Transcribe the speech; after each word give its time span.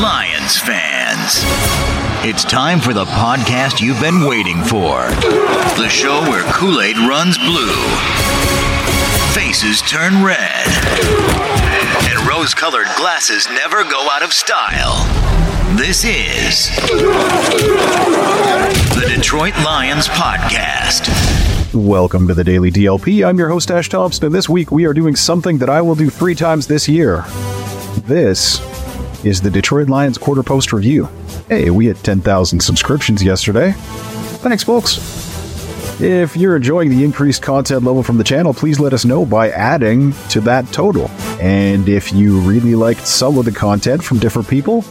Lions 0.00 0.58
fans. 0.58 1.42
It's 2.26 2.42
time 2.42 2.80
for 2.80 2.94
the 2.94 3.04
podcast 3.04 3.82
you've 3.82 4.00
been 4.00 4.24
waiting 4.24 4.62
for. 4.62 5.10
The 5.76 5.88
show 5.90 6.22
where 6.22 6.42
Kool 6.54 6.80
Aid 6.80 6.96
runs 6.96 7.36
blue, 7.36 7.76
faces 9.34 9.82
turn 9.82 10.24
red, 10.24 10.66
and 12.08 12.26
rose 12.26 12.54
colored 12.54 12.86
glasses 12.96 13.46
never 13.48 13.84
go 13.84 14.08
out 14.10 14.22
of 14.22 14.32
style. 14.32 15.04
This 15.76 16.06
is 16.06 16.74
the 18.94 19.04
Detroit 19.14 19.54
Lions 19.62 20.08
Podcast. 20.08 21.10
Welcome 21.74 22.26
to 22.28 22.32
the 22.32 22.44
Daily 22.44 22.70
DLP. 22.70 23.22
I'm 23.28 23.38
your 23.38 23.50
host, 23.50 23.70
Ash 23.70 23.90
Thompson, 23.90 24.24
and 24.24 24.34
this 24.34 24.48
week 24.48 24.70
we 24.70 24.86
are 24.86 24.94
doing 24.94 25.14
something 25.14 25.58
that 25.58 25.68
I 25.68 25.82
will 25.82 25.94
do 25.94 26.08
three 26.08 26.34
times 26.34 26.68
this 26.68 26.88
year. 26.88 27.26
This 28.06 28.60
is 29.24 29.40
the 29.40 29.50
Detroit 29.50 29.88
Lions 29.88 30.18
Quarter 30.18 30.42
Post 30.42 30.72
Review. 30.72 31.08
Hey, 31.48 31.70
we 31.70 31.86
hit 31.86 31.96
10,000 31.98 32.60
subscriptions 32.60 33.22
yesterday. 33.22 33.72
Thanks, 34.42 34.62
folks. 34.62 34.98
If 36.00 36.34
you're 36.34 36.56
enjoying 36.56 36.88
the 36.88 37.04
increased 37.04 37.42
content 37.42 37.84
level 37.84 38.02
from 38.02 38.16
the 38.16 38.24
channel, 38.24 38.54
please 38.54 38.80
let 38.80 38.94
us 38.94 39.04
know 39.04 39.26
by 39.26 39.50
adding 39.50 40.14
to 40.30 40.40
that 40.40 40.66
total. 40.72 41.08
And 41.38 41.90
if 41.90 42.10
you 42.10 42.40
really 42.40 42.74
liked 42.74 43.06
some 43.06 43.36
of 43.36 43.44
the 43.44 43.52
content 43.52 44.02
from 44.02 44.18
different 44.18 44.48
people, 44.48 44.82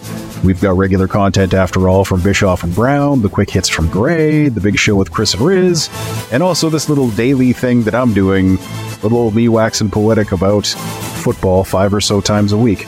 we've 0.44 0.61
got 0.61 0.77
regular 0.77 1.08
content 1.08 1.55
after 1.55 1.89
all 1.89 2.05
from 2.05 2.22
Bischoff 2.22 2.64
and 2.64 2.75
Brown, 2.75 3.23
the 3.23 3.30
quick 3.30 3.50
hits 3.50 3.67
from 3.67 3.89
Gray, 3.89 4.50
the 4.50 4.61
big 4.61 4.77
show 4.77 4.95
with 4.95 5.11
Chris 5.11 5.34
and 5.34 5.41
Riz, 5.41 5.89
and 6.31 6.44
also 6.44 6.70
this 6.70 6.89
little 6.89 7.09
daily 7.11 7.53
thing 7.53 7.84
that 7.86 7.95
I'm 7.95 8.14
doing, 8.14 8.59
a 8.59 9.02
little 9.02 9.31
me 9.31 9.50
waxing 9.50 9.89
poetic 9.89 10.31
about 10.31 10.67
football 10.67 11.64
five 11.64 11.91
or 11.91 12.02
so 12.02 12.22
times 12.22 12.52
a 12.52 12.58
week. 12.58 12.86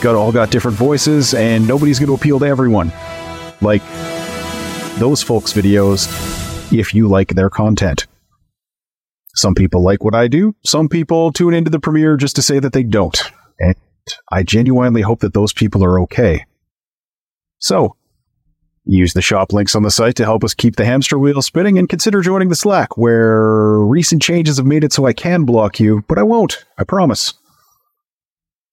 Got 0.00 0.14
all 0.14 0.30
got 0.30 0.50
different 0.50 0.76
voices, 0.76 1.34
and 1.34 1.66
nobody's 1.66 1.98
going 1.98 2.08
to 2.08 2.14
appeal 2.14 2.38
to 2.38 2.46
everyone. 2.46 2.92
Like 3.60 3.82
those 4.98 5.22
folks' 5.22 5.52
videos, 5.52 6.06
if 6.72 6.94
you 6.94 7.08
like 7.08 7.34
their 7.34 7.50
content. 7.50 8.06
Some 9.34 9.54
people 9.54 9.82
like 9.82 10.02
what 10.02 10.14
I 10.14 10.28
do. 10.28 10.54
Some 10.64 10.88
people 10.88 11.32
tune 11.32 11.54
into 11.54 11.70
the 11.70 11.78
premiere 11.78 12.16
just 12.16 12.36
to 12.36 12.42
say 12.42 12.58
that 12.58 12.72
they 12.72 12.82
don't. 12.82 13.20
And 13.58 13.76
I 14.32 14.42
genuinely 14.42 15.02
hope 15.02 15.20
that 15.20 15.34
those 15.34 15.52
people 15.52 15.84
are 15.84 16.00
okay. 16.00 16.44
So, 17.58 17.96
use 18.84 19.14
the 19.14 19.22
shop 19.22 19.52
links 19.52 19.74
on 19.74 19.82
the 19.82 19.90
site 19.90 20.16
to 20.16 20.24
help 20.24 20.42
us 20.44 20.54
keep 20.54 20.76
the 20.76 20.84
hamster 20.84 21.18
wheel 21.18 21.42
spinning 21.42 21.78
and 21.78 21.88
consider 21.88 22.20
joining 22.20 22.48
the 22.48 22.56
Slack 22.56 22.96
where 22.96 23.78
recent 23.78 24.22
changes 24.22 24.56
have 24.56 24.66
made 24.66 24.84
it 24.84 24.92
so 24.92 25.06
I 25.06 25.12
can 25.12 25.44
block 25.44 25.78
you, 25.78 26.04
but 26.08 26.18
I 26.18 26.22
won't. 26.22 26.64
I 26.78 26.84
promise. 26.84 27.34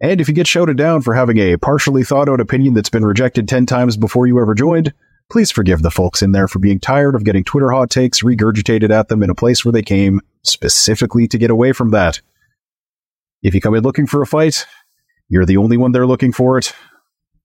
And 0.01 0.19
if 0.19 0.27
you 0.27 0.33
get 0.33 0.47
shouted 0.47 0.77
down 0.77 1.01
for 1.01 1.13
having 1.13 1.37
a 1.37 1.57
partially 1.57 2.03
thought 2.03 2.27
out 2.27 2.41
opinion 2.41 2.73
that's 2.73 2.89
been 2.89 3.05
rejected 3.05 3.47
10 3.47 3.65
times 3.65 3.95
before 3.95 4.27
you 4.27 4.39
ever 4.41 4.53
joined, 4.53 4.93
please 5.31 5.51
forgive 5.51 5.81
the 5.81 5.91
folks 5.91 6.21
in 6.21 6.33
there 6.33 6.47
for 6.47 6.59
being 6.59 6.79
tired 6.79 7.15
of 7.15 7.23
getting 7.23 7.43
Twitter 7.43 7.71
hot 7.71 7.89
takes 7.89 8.21
regurgitated 8.21 8.91
at 8.91 9.07
them 9.07 9.23
in 9.23 9.29
a 9.29 9.35
place 9.35 9.63
where 9.63 9.71
they 9.71 9.81
came 9.81 10.19
specifically 10.43 11.27
to 11.29 11.37
get 11.37 11.49
away 11.49 11.71
from 11.71 11.91
that. 11.91 12.19
If 13.41 13.55
you 13.55 13.61
come 13.61 13.75
in 13.75 13.83
looking 13.83 14.05
for 14.05 14.21
a 14.21 14.27
fight, 14.27 14.65
you're 15.29 15.45
the 15.45 15.57
only 15.57 15.77
one 15.77 15.91
they're 15.91 16.07
looking 16.07 16.33
for 16.33 16.57
it, 16.57 16.73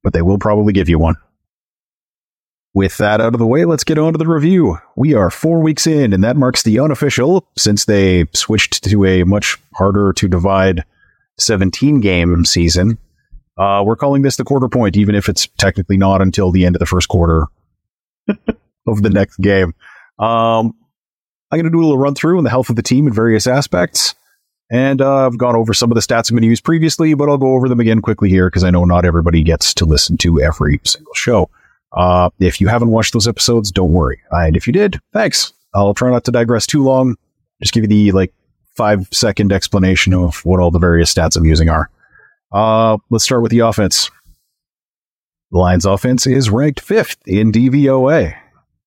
but 0.02 0.12
they 0.12 0.22
will 0.22 0.38
probably 0.38 0.72
give 0.72 0.88
you 0.88 0.98
one. 0.98 1.16
With 2.72 2.98
that 2.98 3.20
out 3.20 3.34
of 3.34 3.38
the 3.38 3.46
way, 3.46 3.64
let's 3.64 3.84
get 3.84 3.98
on 3.98 4.12
to 4.12 4.18
the 4.18 4.28
review. 4.28 4.78
We 4.96 5.14
are 5.14 5.30
four 5.30 5.60
weeks 5.60 5.86
in, 5.86 6.12
and 6.12 6.22
that 6.22 6.36
marks 6.36 6.62
the 6.62 6.78
unofficial, 6.78 7.48
since 7.56 7.84
they 7.84 8.26
switched 8.32 8.84
to 8.84 9.04
a 9.04 9.24
much 9.24 9.56
harder 9.74 10.12
to 10.12 10.28
divide 10.28 10.84
17 11.40 12.00
game 12.00 12.44
season. 12.44 12.98
Uh, 13.58 13.82
we're 13.84 13.96
calling 13.96 14.22
this 14.22 14.36
the 14.36 14.44
quarter 14.44 14.68
point, 14.68 14.96
even 14.96 15.14
if 15.14 15.28
it's 15.28 15.46
technically 15.58 15.96
not 15.96 16.22
until 16.22 16.50
the 16.50 16.64
end 16.64 16.76
of 16.76 16.80
the 16.80 16.86
first 16.86 17.08
quarter 17.08 17.46
of 18.86 19.02
the 19.02 19.10
next 19.10 19.36
game. 19.36 19.74
Um, 20.18 20.74
I'm 21.50 21.58
going 21.58 21.64
to 21.64 21.70
do 21.70 21.80
a 21.80 21.82
little 21.82 21.98
run 21.98 22.14
through 22.14 22.38
on 22.38 22.44
the 22.44 22.50
health 22.50 22.70
of 22.70 22.76
the 22.76 22.82
team 22.82 23.06
in 23.06 23.12
various 23.12 23.46
aspects. 23.46 24.14
And 24.70 25.02
uh, 25.02 25.26
I've 25.26 25.36
gone 25.36 25.56
over 25.56 25.74
some 25.74 25.90
of 25.90 25.96
the 25.96 26.00
stats 26.00 26.30
I'm 26.30 26.36
going 26.36 26.42
to 26.42 26.48
use 26.48 26.60
previously, 26.60 27.14
but 27.14 27.28
I'll 27.28 27.38
go 27.38 27.54
over 27.54 27.68
them 27.68 27.80
again 27.80 28.00
quickly 28.00 28.30
here 28.30 28.48
because 28.48 28.62
I 28.62 28.70
know 28.70 28.84
not 28.84 29.04
everybody 29.04 29.42
gets 29.42 29.74
to 29.74 29.84
listen 29.84 30.16
to 30.18 30.40
every 30.40 30.80
single 30.84 31.14
show. 31.14 31.50
Uh, 31.92 32.30
if 32.38 32.60
you 32.60 32.68
haven't 32.68 32.90
watched 32.90 33.12
those 33.12 33.26
episodes, 33.26 33.72
don't 33.72 33.92
worry. 33.92 34.20
And 34.30 34.56
if 34.56 34.68
you 34.68 34.72
did, 34.72 35.00
thanks. 35.12 35.52
I'll 35.74 35.94
try 35.94 36.10
not 36.10 36.24
to 36.24 36.30
digress 36.30 36.66
too 36.66 36.84
long. 36.84 37.16
Just 37.60 37.74
give 37.74 37.82
you 37.82 37.88
the 37.88 38.12
like 38.12 38.32
five 38.76 39.08
second 39.12 39.52
explanation 39.52 40.14
of 40.14 40.44
what 40.44 40.60
all 40.60 40.70
the 40.70 40.78
various 40.78 41.12
stats 41.12 41.36
I'm 41.36 41.44
using 41.44 41.68
are. 41.68 41.90
Uh, 42.52 42.98
let's 43.10 43.24
start 43.24 43.42
with 43.42 43.50
the 43.50 43.60
offense. 43.60 44.10
The 45.50 45.58
Lions 45.58 45.84
offense 45.84 46.26
is 46.26 46.50
ranked 46.50 46.80
fifth 46.80 47.18
in 47.26 47.52
DVOA. 47.52 48.36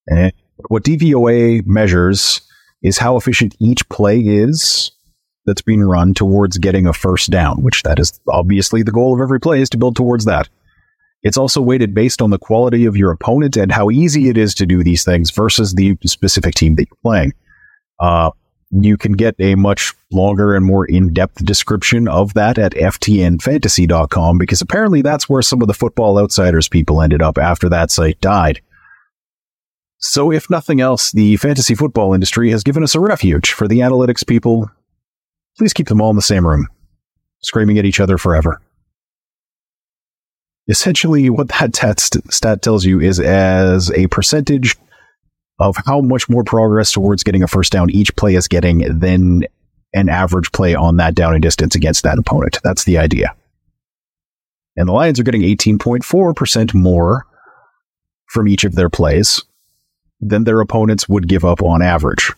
And 0.07 0.33
what 0.69 0.83
DVOA 0.83 1.65
measures 1.65 2.41
is 2.81 2.97
how 2.97 3.17
efficient 3.17 3.55
each 3.59 3.87
play 3.89 4.19
is 4.19 4.91
that's 5.45 5.61
being 5.61 5.81
run 5.81 6.13
towards 6.13 6.57
getting 6.57 6.87
a 6.87 6.93
first 6.93 7.29
down, 7.29 7.61
which 7.63 7.83
that 7.83 7.99
is 7.99 8.19
obviously 8.29 8.83
the 8.83 8.91
goal 8.91 9.13
of 9.13 9.21
every 9.21 9.39
play 9.39 9.61
is 9.61 9.69
to 9.69 9.77
build 9.77 9.95
towards 9.95 10.25
that. 10.25 10.47
It's 11.21 11.37
also 11.37 11.61
weighted 11.61 11.93
based 11.93 12.21
on 12.21 12.29
the 12.29 12.37
quality 12.37 12.85
of 12.85 12.97
your 12.97 13.11
opponent 13.11 13.55
and 13.55 13.71
how 13.71 13.89
easy 13.89 14.29
it 14.29 14.37
is 14.37 14.53
to 14.55 14.65
do 14.65 14.83
these 14.83 15.05
things 15.05 15.31
versus 15.31 15.73
the 15.73 15.97
specific 16.05 16.53
team 16.55 16.75
that 16.75 16.87
you're 16.89 16.97
playing. 17.01 17.33
Uh, 17.99 18.31
you 18.81 18.97
can 18.97 19.11
get 19.11 19.35
a 19.39 19.55
much 19.55 19.93
longer 20.11 20.55
and 20.55 20.65
more 20.65 20.85
in-depth 20.85 21.45
description 21.45 22.07
of 22.07 22.33
that 22.33 22.57
at 22.57 22.73
ftnfantasy.com 22.73 24.37
because 24.37 24.61
apparently 24.61 25.01
that's 25.01 25.29
where 25.29 25.41
some 25.41 25.61
of 25.61 25.67
the 25.67 25.73
football 25.73 26.17
outsiders 26.17 26.67
people 26.67 27.01
ended 27.01 27.21
up 27.21 27.37
after 27.37 27.69
that 27.69 27.91
site 27.91 28.19
died. 28.19 28.61
So 29.99 30.31
if 30.31 30.49
nothing 30.49 30.81
else, 30.81 31.11
the 31.11 31.37
fantasy 31.37 31.75
football 31.75 32.13
industry 32.13 32.51
has 32.51 32.63
given 32.63 32.83
us 32.83 32.95
a 32.95 32.99
refuge 32.99 33.51
for 33.53 33.67
the 33.67 33.79
analytics 33.79 34.25
people. 34.27 34.69
Please 35.57 35.73
keep 35.73 35.87
them 35.87 36.01
all 36.01 36.09
in 36.09 36.15
the 36.15 36.21
same 36.21 36.45
room, 36.45 36.67
screaming 37.41 37.77
at 37.77 37.85
each 37.85 37.99
other 37.99 38.17
forever. 38.17 38.59
Essentially, 40.67 41.29
what 41.29 41.49
that 41.49 41.75
stat 42.29 42.61
tells 42.61 42.85
you 42.85 42.99
is 42.99 43.19
as 43.19 43.91
a 43.91 44.07
percentage 44.07 44.75
of 45.59 45.75
how 45.85 46.01
much 46.01 46.29
more 46.29 46.43
progress 46.43 46.91
towards 46.91 47.23
getting 47.23 47.43
a 47.43 47.47
first 47.47 47.71
down 47.71 47.89
each 47.89 48.15
play 48.15 48.35
is 48.35 48.47
getting 48.47 48.79
than 48.99 49.43
an 49.93 50.09
average 50.09 50.51
play 50.51 50.73
on 50.73 50.97
that 50.97 51.15
down 51.15 51.33
and 51.33 51.41
distance 51.41 51.75
against 51.75 52.03
that 52.03 52.17
opponent. 52.17 52.59
That's 52.63 52.83
the 52.83 52.97
idea. 52.97 53.35
And 54.75 54.87
the 54.87 54.93
Lions 54.93 55.19
are 55.19 55.23
getting 55.23 55.43
18.4% 55.43 56.73
more 56.73 57.25
from 58.27 58.47
each 58.47 58.63
of 58.63 58.73
their 58.73 58.89
plays 58.89 59.43
than 60.19 60.43
their 60.43 60.61
opponents 60.61 61.07
would 61.07 61.27
give 61.27 61.45
up 61.45 61.61
on 61.61 61.81
average. 61.81 62.31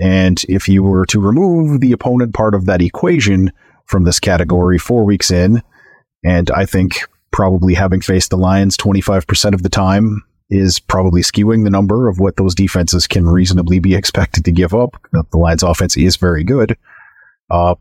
And 0.00 0.42
if 0.48 0.68
you 0.68 0.82
were 0.82 1.04
to 1.06 1.20
remove 1.20 1.80
the 1.80 1.92
opponent 1.92 2.34
part 2.34 2.54
of 2.54 2.66
that 2.66 2.80
equation 2.80 3.52
from 3.86 4.04
this 4.04 4.20
category 4.20 4.78
four 4.78 5.04
weeks 5.04 5.30
in, 5.30 5.62
and 6.24 6.50
I 6.52 6.66
think 6.66 7.00
probably 7.32 7.74
having 7.74 8.00
faced 8.00 8.30
the 8.30 8.36
Lions 8.36 8.76
25% 8.76 9.54
of 9.54 9.62
the 9.62 9.68
time 9.68 10.22
is 10.50 10.80
probably 10.80 11.22
skewing 11.22 11.64
the 11.64 11.70
number 11.70 12.08
of 12.08 12.18
what 12.18 12.36
those 12.36 12.54
defenses 12.54 13.06
can 13.06 13.26
reasonably 13.26 13.78
be 13.78 13.94
expected 13.94 14.44
to 14.44 14.52
give 14.52 14.74
up. 14.74 15.00
The 15.12 15.38
Lions 15.38 15.62
offense 15.62 15.96
is 15.96 16.16
very 16.16 16.42
good. 16.42 16.76
Uh, 17.48 17.76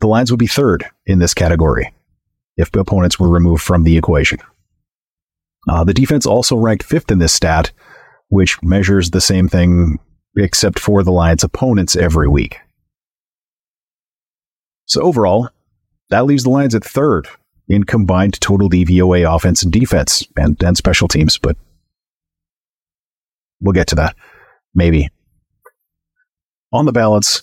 the 0.00 0.06
Lions 0.06 0.30
would 0.30 0.40
be 0.40 0.46
third 0.46 0.86
in 1.06 1.18
this 1.18 1.34
category 1.34 1.92
if 2.56 2.74
opponents 2.74 3.20
were 3.20 3.28
removed 3.28 3.62
from 3.62 3.84
the 3.84 3.98
equation. 3.98 4.38
Uh, 5.68 5.84
the 5.84 5.94
defense 5.94 6.24
also 6.24 6.56
ranked 6.56 6.84
fifth 6.84 7.10
in 7.10 7.18
this 7.18 7.34
stat, 7.34 7.70
which 8.28 8.62
measures 8.62 9.10
the 9.10 9.20
same 9.20 9.48
thing 9.48 9.98
except 10.36 10.78
for 10.78 11.02
the 11.02 11.12
Lions' 11.12 11.44
opponents 11.44 11.96
every 11.96 12.28
week. 12.28 12.58
So 14.86 15.02
overall, 15.02 15.50
that 16.08 16.24
leaves 16.24 16.44
the 16.44 16.50
Lions 16.50 16.74
at 16.74 16.84
third 16.84 17.28
in 17.70 17.84
combined 17.84 18.38
total 18.40 18.68
DVOA 18.68 19.32
offense 19.32 19.62
and 19.62 19.72
defense 19.72 20.26
and, 20.36 20.60
and 20.62 20.76
special 20.76 21.06
teams, 21.06 21.38
but 21.38 21.56
we'll 23.60 23.72
get 23.72 23.86
to 23.86 23.94
that. 23.94 24.16
Maybe. 24.74 25.08
On 26.72 26.84
the 26.84 26.92
balance, 26.92 27.42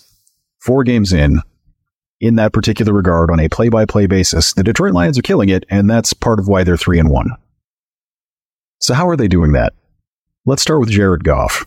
four 0.60 0.84
games 0.84 1.14
in, 1.14 1.40
in 2.20 2.36
that 2.36 2.52
particular 2.52 2.92
regard, 2.92 3.30
on 3.30 3.40
a 3.40 3.48
play 3.48 3.70
by 3.70 3.86
play 3.86 4.06
basis, 4.06 4.52
the 4.52 4.62
Detroit 4.62 4.92
Lions 4.92 5.18
are 5.18 5.22
killing 5.22 5.48
it, 5.48 5.64
and 5.70 5.88
that's 5.88 6.12
part 6.12 6.38
of 6.38 6.46
why 6.46 6.62
they're 6.62 6.76
three 6.76 6.98
and 6.98 7.08
one. 7.08 7.30
So, 8.80 8.92
how 8.92 9.08
are 9.08 9.16
they 9.16 9.28
doing 9.28 9.52
that? 9.52 9.72
Let's 10.44 10.62
start 10.62 10.80
with 10.80 10.90
Jared 10.90 11.24
Goff. 11.24 11.66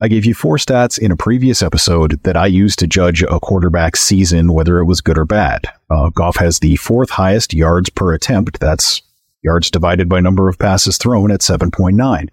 I 0.00 0.08
gave 0.08 0.24
you 0.24 0.32
four 0.32 0.56
stats 0.56 0.98
in 0.98 1.12
a 1.12 1.16
previous 1.16 1.62
episode 1.62 2.22
that 2.22 2.36
I 2.36 2.46
used 2.46 2.78
to 2.78 2.86
judge 2.86 3.22
a 3.22 3.38
quarterback's 3.38 4.00
season, 4.00 4.52
whether 4.54 4.78
it 4.78 4.86
was 4.86 5.02
good 5.02 5.18
or 5.18 5.26
bad. 5.26 5.66
Uh, 5.90 6.08
Goff 6.10 6.36
has 6.36 6.60
the 6.60 6.76
fourth 6.76 7.10
highest 7.10 7.52
yards 7.52 7.90
per 7.90 8.14
attempt. 8.14 8.60
That's 8.60 9.02
yards 9.42 9.70
divided 9.70 10.08
by 10.08 10.20
number 10.20 10.48
of 10.48 10.58
passes 10.58 10.98
thrown 10.98 11.30
at 11.30 11.40
7.9. 11.40 12.28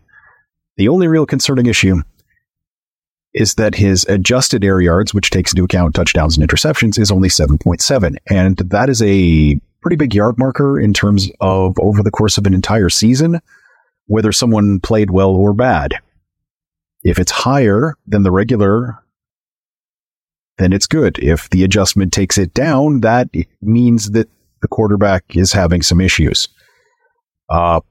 The 0.77 0.88
only 0.88 1.07
real 1.07 1.25
concerning 1.25 1.65
issue 1.65 2.04
is 3.33 3.56
that 3.56 3.75
his 3.75 4.06
adjusted 4.06 4.63
air 4.63 4.81
yards, 4.81 5.13
which 5.13 5.30
takes 5.30 5.51
into 5.51 5.63
account 5.63 5.95
touchdowns 5.95 6.38
and 6.38 6.48
interceptions, 6.48 7.00
is 7.00 7.12
only 7.12 7.30
7.7. 7.30 8.15
And 8.30 8.57
that 8.57 8.89
is 8.89 9.01
a 9.01 9.59
pretty 9.81 9.95
big 9.95 10.13
yard 10.13 10.38
marker 10.38 10.80
in 10.80 10.94
terms 10.94 11.30
of 11.39 11.77
over 11.80 12.04
the 12.04 12.12
course 12.12 12.38
of 12.38 12.45
an 12.45 12.54
entire 12.54 12.89
season, 12.89 13.39
whether 14.06 14.31
someone 14.31 14.80
played 14.80 15.12
well 15.12 15.30
or 15.30 15.54
bad. 15.54 15.95
If 17.04 17.19
it's 17.19 17.31
higher 17.31 17.95
than 18.06 18.24
the 18.24 18.31
regular, 18.31 19.04
then 20.57 20.74
it's 20.74 20.88
good. 20.88 21.19
If 21.19 21.50
the 21.50 21.63
adjustment 21.63 22.13
takes 22.13 22.38
it 22.38 22.54
down, 22.54 23.01
that 23.01 23.30
means 23.62 24.12
that 24.12 24.30
the 24.62 24.68
quarterback 24.68 25.36
is 25.36 25.54
having 25.54 25.81
some 25.81 26.01
issues. 26.01 26.48
Uh, 27.50 27.81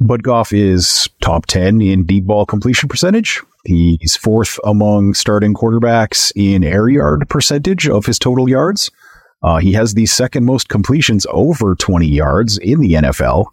but 0.00 0.22
Goff 0.22 0.52
is 0.52 1.08
top 1.20 1.46
10 1.46 1.80
in 1.80 2.06
deep 2.06 2.24
ball 2.24 2.46
completion 2.46 2.88
percentage. 2.88 3.42
He's 3.64 4.16
fourth 4.16 4.58
among 4.64 5.14
starting 5.14 5.54
quarterbacks 5.54 6.32
in 6.36 6.64
air 6.64 6.88
yard 6.88 7.28
percentage 7.28 7.88
of 7.88 8.06
his 8.06 8.18
total 8.18 8.48
yards. 8.48 8.90
Uh, 9.42 9.58
he 9.58 9.72
has 9.72 9.94
the 9.94 10.06
second 10.06 10.44
most 10.44 10.68
completions 10.68 11.26
over 11.30 11.74
20 11.74 12.06
yards 12.06 12.58
in 12.58 12.80
the 12.80 12.92
NFL. 12.94 13.46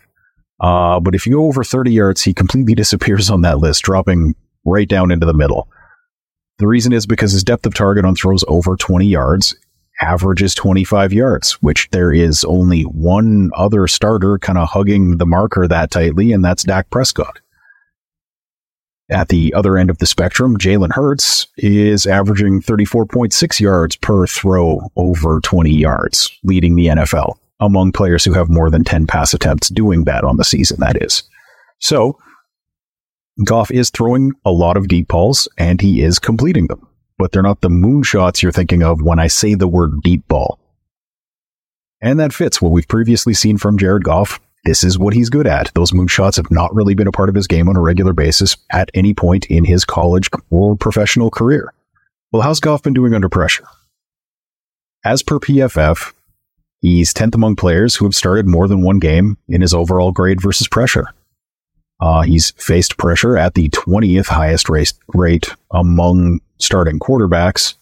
Uh, 0.60 1.00
but 1.00 1.16
if 1.16 1.26
you 1.26 1.34
go 1.34 1.46
over 1.46 1.64
30 1.64 1.92
yards, 1.92 2.22
he 2.22 2.34
completely 2.34 2.76
disappears 2.76 3.30
on 3.30 3.42
that 3.42 3.60
list, 3.60 3.84
dropping 3.84 4.36
right 4.64 4.88
down 4.88 5.12
into 5.12 5.26
the 5.26 5.34
middle. 5.34 5.68
The 6.58 6.68
reason 6.68 6.94
is 6.94 7.06
because 7.06 7.32
his 7.32 7.44
depth 7.44 7.66
of 7.66 7.74
target 7.74 8.06
on 8.06 8.16
throws 8.16 8.44
over 8.48 8.76
20 8.76 9.06
yards 9.06 9.56
averages 10.02 10.54
25 10.56 11.14
yards, 11.14 11.54
which 11.62 11.90
there 11.92 12.12
is 12.12 12.44
only 12.46 12.84
one 12.84 13.52
other 13.56 13.88
starter 13.88 14.38
kind 14.38 14.58
of 14.58 14.68
hugging 14.70 15.18
the 15.18 15.26
marker 15.26 15.68
that 15.68 15.92
tightly, 15.92 16.32
and 16.32 16.44
that's 16.44 16.64
Dak 16.64 16.90
Prescott. 16.90 17.40
At 19.10 19.30
the 19.30 19.54
other 19.54 19.78
end 19.78 19.90
of 19.90 20.00
the 20.00 20.08
spectrum, 20.08 20.58
Jalen 20.58 20.92
Hurts 20.92 21.48
is 21.58 22.08
averaging 22.08 22.62
34.6 22.62 23.60
yards 23.60 23.96
per 23.96 24.26
throw 24.26 24.90
over 24.96 25.40
20 25.42 25.70
yards, 25.70 26.32
leading 26.44 26.76
the 26.76 26.88
NFL 26.88 27.38
among 27.60 27.92
players 27.92 28.26
who 28.26 28.34
have 28.34 28.50
more 28.50 28.70
than 28.70 28.84
10 28.84 29.08
pass 29.08 29.34
attempts 29.34 29.70
doing 29.70 30.04
that 30.06 30.24
on 30.24 30.38
the 30.38 30.44
season, 30.44 30.80
that 30.80 31.02
is. 31.02 31.24
So, 31.80 32.18
Goff 33.44 33.72
is 33.72 33.90
throwing 33.90 34.32
a 34.46 34.52
lot 34.52 34.78
of 34.78 34.88
deep 34.88 35.10
balls 35.10 35.48
and 35.58 35.82
he 35.82 36.02
is 36.02 36.20
completing 36.20 36.68
them 36.68 36.88
but 37.18 37.32
they're 37.32 37.42
not 37.42 37.62
the 37.62 37.70
moonshots 37.70 38.42
you're 38.42 38.52
thinking 38.52 38.84
of 38.84 39.02
when 39.02 39.20
I 39.20 39.28
say 39.28 39.56
the 39.56 39.68
word 39.68 40.02
deep 40.02 40.28
ball. 40.28 40.60
And 42.02 42.20
that 42.20 42.34
fits 42.34 42.62
what 42.62 42.72
we've 42.72 42.88
previously 42.88 43.34
seen 43.34 43.58
from 43.58 43.78
Jared 43.78 44.04
Goff. 44.04 44.40
This 44.66 44.84
is 44.84 44.98
what 44.98 45.14
he's 45.14 45.30
good 45.30 45.48
at. 45.48 45.72
Those 45.76 45.92
moonshots 45.92 46.38
have 46.38 46.52
not 46.52 46.74
really 46.74 46.96
been 46.96 47.08
a 47.08 47.12
part 47.12 47.30
of 47.30 47.36
his 47.36 47.48
game 47.48 47.70
on 47.70 47.78
a 47.78 47.82
regular 47.82 48.14
basis 48.14 48.58
at 48.72 48.90
any 48.94 49.14
point 49.14 49.46
in 49.46 49.64
his 49.64 49.86
college 49.86 50.30
or 50.50 50.76
professional 50.76 51.30
career. 51.30 51.74
Well, 52.32 52.42
how's 52.42 52.60
Goff 52.60 52.84
been 52.84 52.94
doing 52.94 53.14
under 53.14 53.30
pressure? 53.30 53.66
As 55.06 55.24
per 55.24 55.40
PFF, 55.40 56.14
he's 56.82 57.14
10th 57.14 57.36
among 57.36 57.56
players 57.56 57.96
who 57.96 58.06
have 58.06 58.16
started 58.16 58.48
more 58.48 58.68
than 58.68 58.82
one 58.82 59.00
game 59.00 59.38
in 59.48 59.62
his 59.62 59.74
overall 59.74 60.12
grade 60.12 60.42
versus 60.42 60.68
pressure. 60.68 61.08
Uh, 62.00 62.22
he's 62.24 62.52
faced 62.52 62.98
pressure 62.98 63.38
at 63.38 63.54
the 63.54 63.70
20th 63.70 64.28
highest 64.28 64.70
rate, 64.70 64.94
rate 65.14 65.50
among 65.72 66.42
starting 66.58 67.00
quarterbacks, 67.00 67.76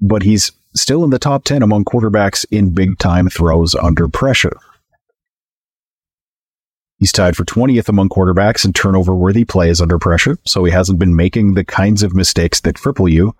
but 0.00 0.22
he's 0.22 0.52
still 0.74 1.02
in 1.04 1.10
the 1.10 1.18
top 1.18 1.44
10 1.44 1.62
among 1.62 1.84
quarterbacks 1.84 2.44
in 2.50 2.74
big 2.74 2.98
time 2.98 3.28
throws 3.28 3.74
under 3.74 4.08
pressure. 4.08 4.56
He's 6.98 7.12
tied 7.12 7.36
for 7.36 7.44
20th 7.44 7.88
among 7.88 8.08
quarterbacks 8.08 8.64
in 8.64 8.72
turnover 8.72 9.14
worthy 9.14 9.44
plays 9.44 9.80
under 9.80 9.98
pressure, 9.98 10.38
so 10.44 10.64
he 10.64 10.72
hasn't 10.72 10.98
been 10.98 11.16
making 11.16 11.54
the 11.54 11.64
kinds 11.64 12.02
of 12.02 12.14
mistakes 12.14 12.60
that 12.60 12.76
cripple 12.76 13.10
you. 13.10 13.34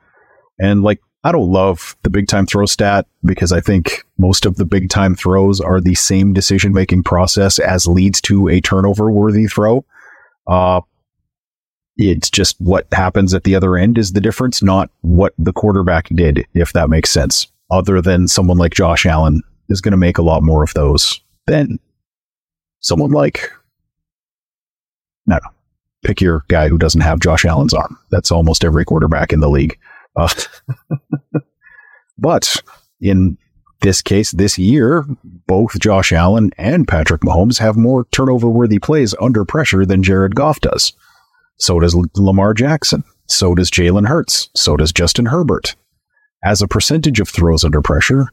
And 0.58 0.82
like, 0.82 1.00
I 1.26 1.32
don't 1.32 1.50
love 1.50 1.96
the 2.04 2.08
big 2.08 2.28
time 2.28 2.46
throw 2.46 2.66
stat 2.66 3.04
because 3.24 3.50
I 3.50 3.60
think 3.60 4.04
most 4.16 4.46
of 4.46 4.58
the 4.58 4.64
big 4.64 4.88
time 4.88 5.16
throws 5.16 5.60
are 5.60 5.80
the 5.80 5.96
same 5.96 6.32
decision 6.32 6.72
making 6.72 7.02
process 7.02 7.58
as 7.58 7.88
leads 7.88 8.20
to 8.22 8.46
a 8.46 8.60
turnover 8.60 9.10
worthy 9.10 9.48
throw. 9.48 9.84
Uh, 10.46 10.82
it's 11.96 12.30
just 12.30 12.60
what 12.60 12.86
happens 12.92 13.34
at 13.34 13.42
the 13.42 13.56
other 13.56 13.76
end 13.76 13.98
is 13.98 14.12
the 14.12 14.20
difference, 14.20 14.62
not 14.62 14.88
what 15.00 15.34
the 15.36 15.52
quarterback 15.52 16.06
did, 16.10 16.46
if 16.54 16.72
that 16.74 16.90
makes 16.90 17.10
sense. 17.10 17.48
Other 17.72 18.00
than 18.00 18.28
someone 18.28 18.58
like 18.58 18.72
Josh 18.72 19.04
Allen 19.04 19.42
is 19.68 19.80
going 19.80 19.90
to 19.90 19.98
make 19.98 20.18
a 20.18 20.22
lot 20.22 20.44
more 20.44 20.62
of 20.62 20.74
those 20.74 21.20
than 21.48 21.80
someone 22.78 23.10
like, 23.10 23.50
no, 25.26 25.40
no, 25.42 25.50
pick 26.04 26.20
your 26.20 26.44
guy 26.46 26.68
who 26.68 26.78
doesn't 26.78 27.00
have 27.00 27.18
Josh 27.18 27.44
Allen's 27.44 27.74
arm. 27.74 27.98
That's 28.12 28.30
almost 28.30 28.64
every 28.64 28.84
quarterback 28.84 29.32
in 29.32 29.40
the 29.40 29.50
league. 29.50 29.76
Uh, 30.16 30.28
but 32.18 32.62
in 33.00 33.38
this 33.82 34.02
case, 34.02 34.30
this 34.32 34.58
year, 34.58 35.04
both 35.46 35.78
Josh 35.78 36.12
Allen 36.12 36.50
and 36.56 36.88
Patrick 36.88 37.20
Mahomes 37.20 37.58
have 37.58 37.76
more 37.76 38.06
turnover 38.10 38.48
worthy 38.48 38.78
plays 38.78 39.14
under 39.20 39.44
pressure 39.44 39.84
than 39.84 40.02
Jared 40.02 40.34
Goff 40.34 40.60
does. 40.60 40.92
So 41.58 41.80
does 41.80 41.94
Lamar 42.16 42.54
Jackson. 42.54 43.04
So 43.28 43.54
does 43.54 43.70
Jalen 43.70 44.06
Hurts. 44.06 44.48
So 44.54 44.76
does 44.76 44.92
Justin 44.92 45.26
Herbert. 45.26 45.74
As 46.44 46.62
a 46.62 46.68
percentage 46.68 47.20
of 47.20 47.28
throws 47.28 47.64
under 47.64 47.82
pressure, 47.82 48.28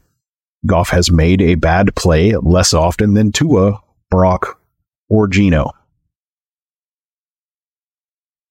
Goff 0.66 0.90
has 0.90 1.10
made 1.10 1.42
a 1.42 1.56
bad 1.56 1.94
play 1.94 2.36
less 2.36 2.72
often 2.72 3.14
than 3.14 3.32
Tua, 3.32 3.80
Brock, 4.10 4.58
or 5.08 5.26
Geno. 5.26 5.72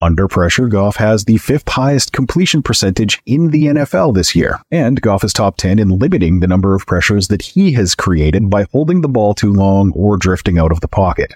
Under 0.04 0.28
pressure, 0.28 0.68
Goff 0.68 0.98
has 0.98 1.26
the 1.26 1.38
fifth 1.38 1.70
highest 1.70 2.12
completion 2.12 2.62
percentage 2.62 3.22
in 3.26 3.52
the 3.52 3.68
NFL 3.68 4.14
this 4.14 4.36
year, 4.36 4.60
and 4.70 5.02
Goff 5.02 5.24
is 5.24 5.32
top 5.32 5.56
10 5.58 5.80
in 5.80 5.98
limiting 5.98 6.42
the 6.42 6.48
number 6.48 6.76
of 6.76 6.86
pressures 6.86 7.30
that 7.30 7.42
he 7.42 7.72
has 7.72 7.96
created 7.96 8.50
by 8.50 8.66
holding 8.72 9.02
the 9.02 9.08
ball 9.08 9.34
too 9.34 9.54
long 9.54 9.92
or 9.96 10.18
drifting 10.18 10.60
out 10.60 10.72
of 10.72 10.82
the 10.82 10.88
pocket 10.88 11.34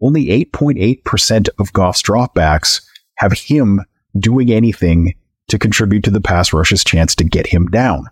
only 0.00 0.26
8.8% 0.26 1.48
of 1.58 1.72
Goff's 1.72 2.02
dropbacks 2.02 2.82
have 3.16 3.32
him 3.32 3.80
doing 4.18 4.50
anything 4.50 5.14
to 5.48 5.58
contribute 5.58 6.04
to 6.04 6.10
the 6.10 6.20
pass 6.20 6.52
rush's 6.52 6.84
chance 6.84 7.14
to 7.16 7.24
get 7.24 7.46
him 7.46 7.66
down. 7.68 8.06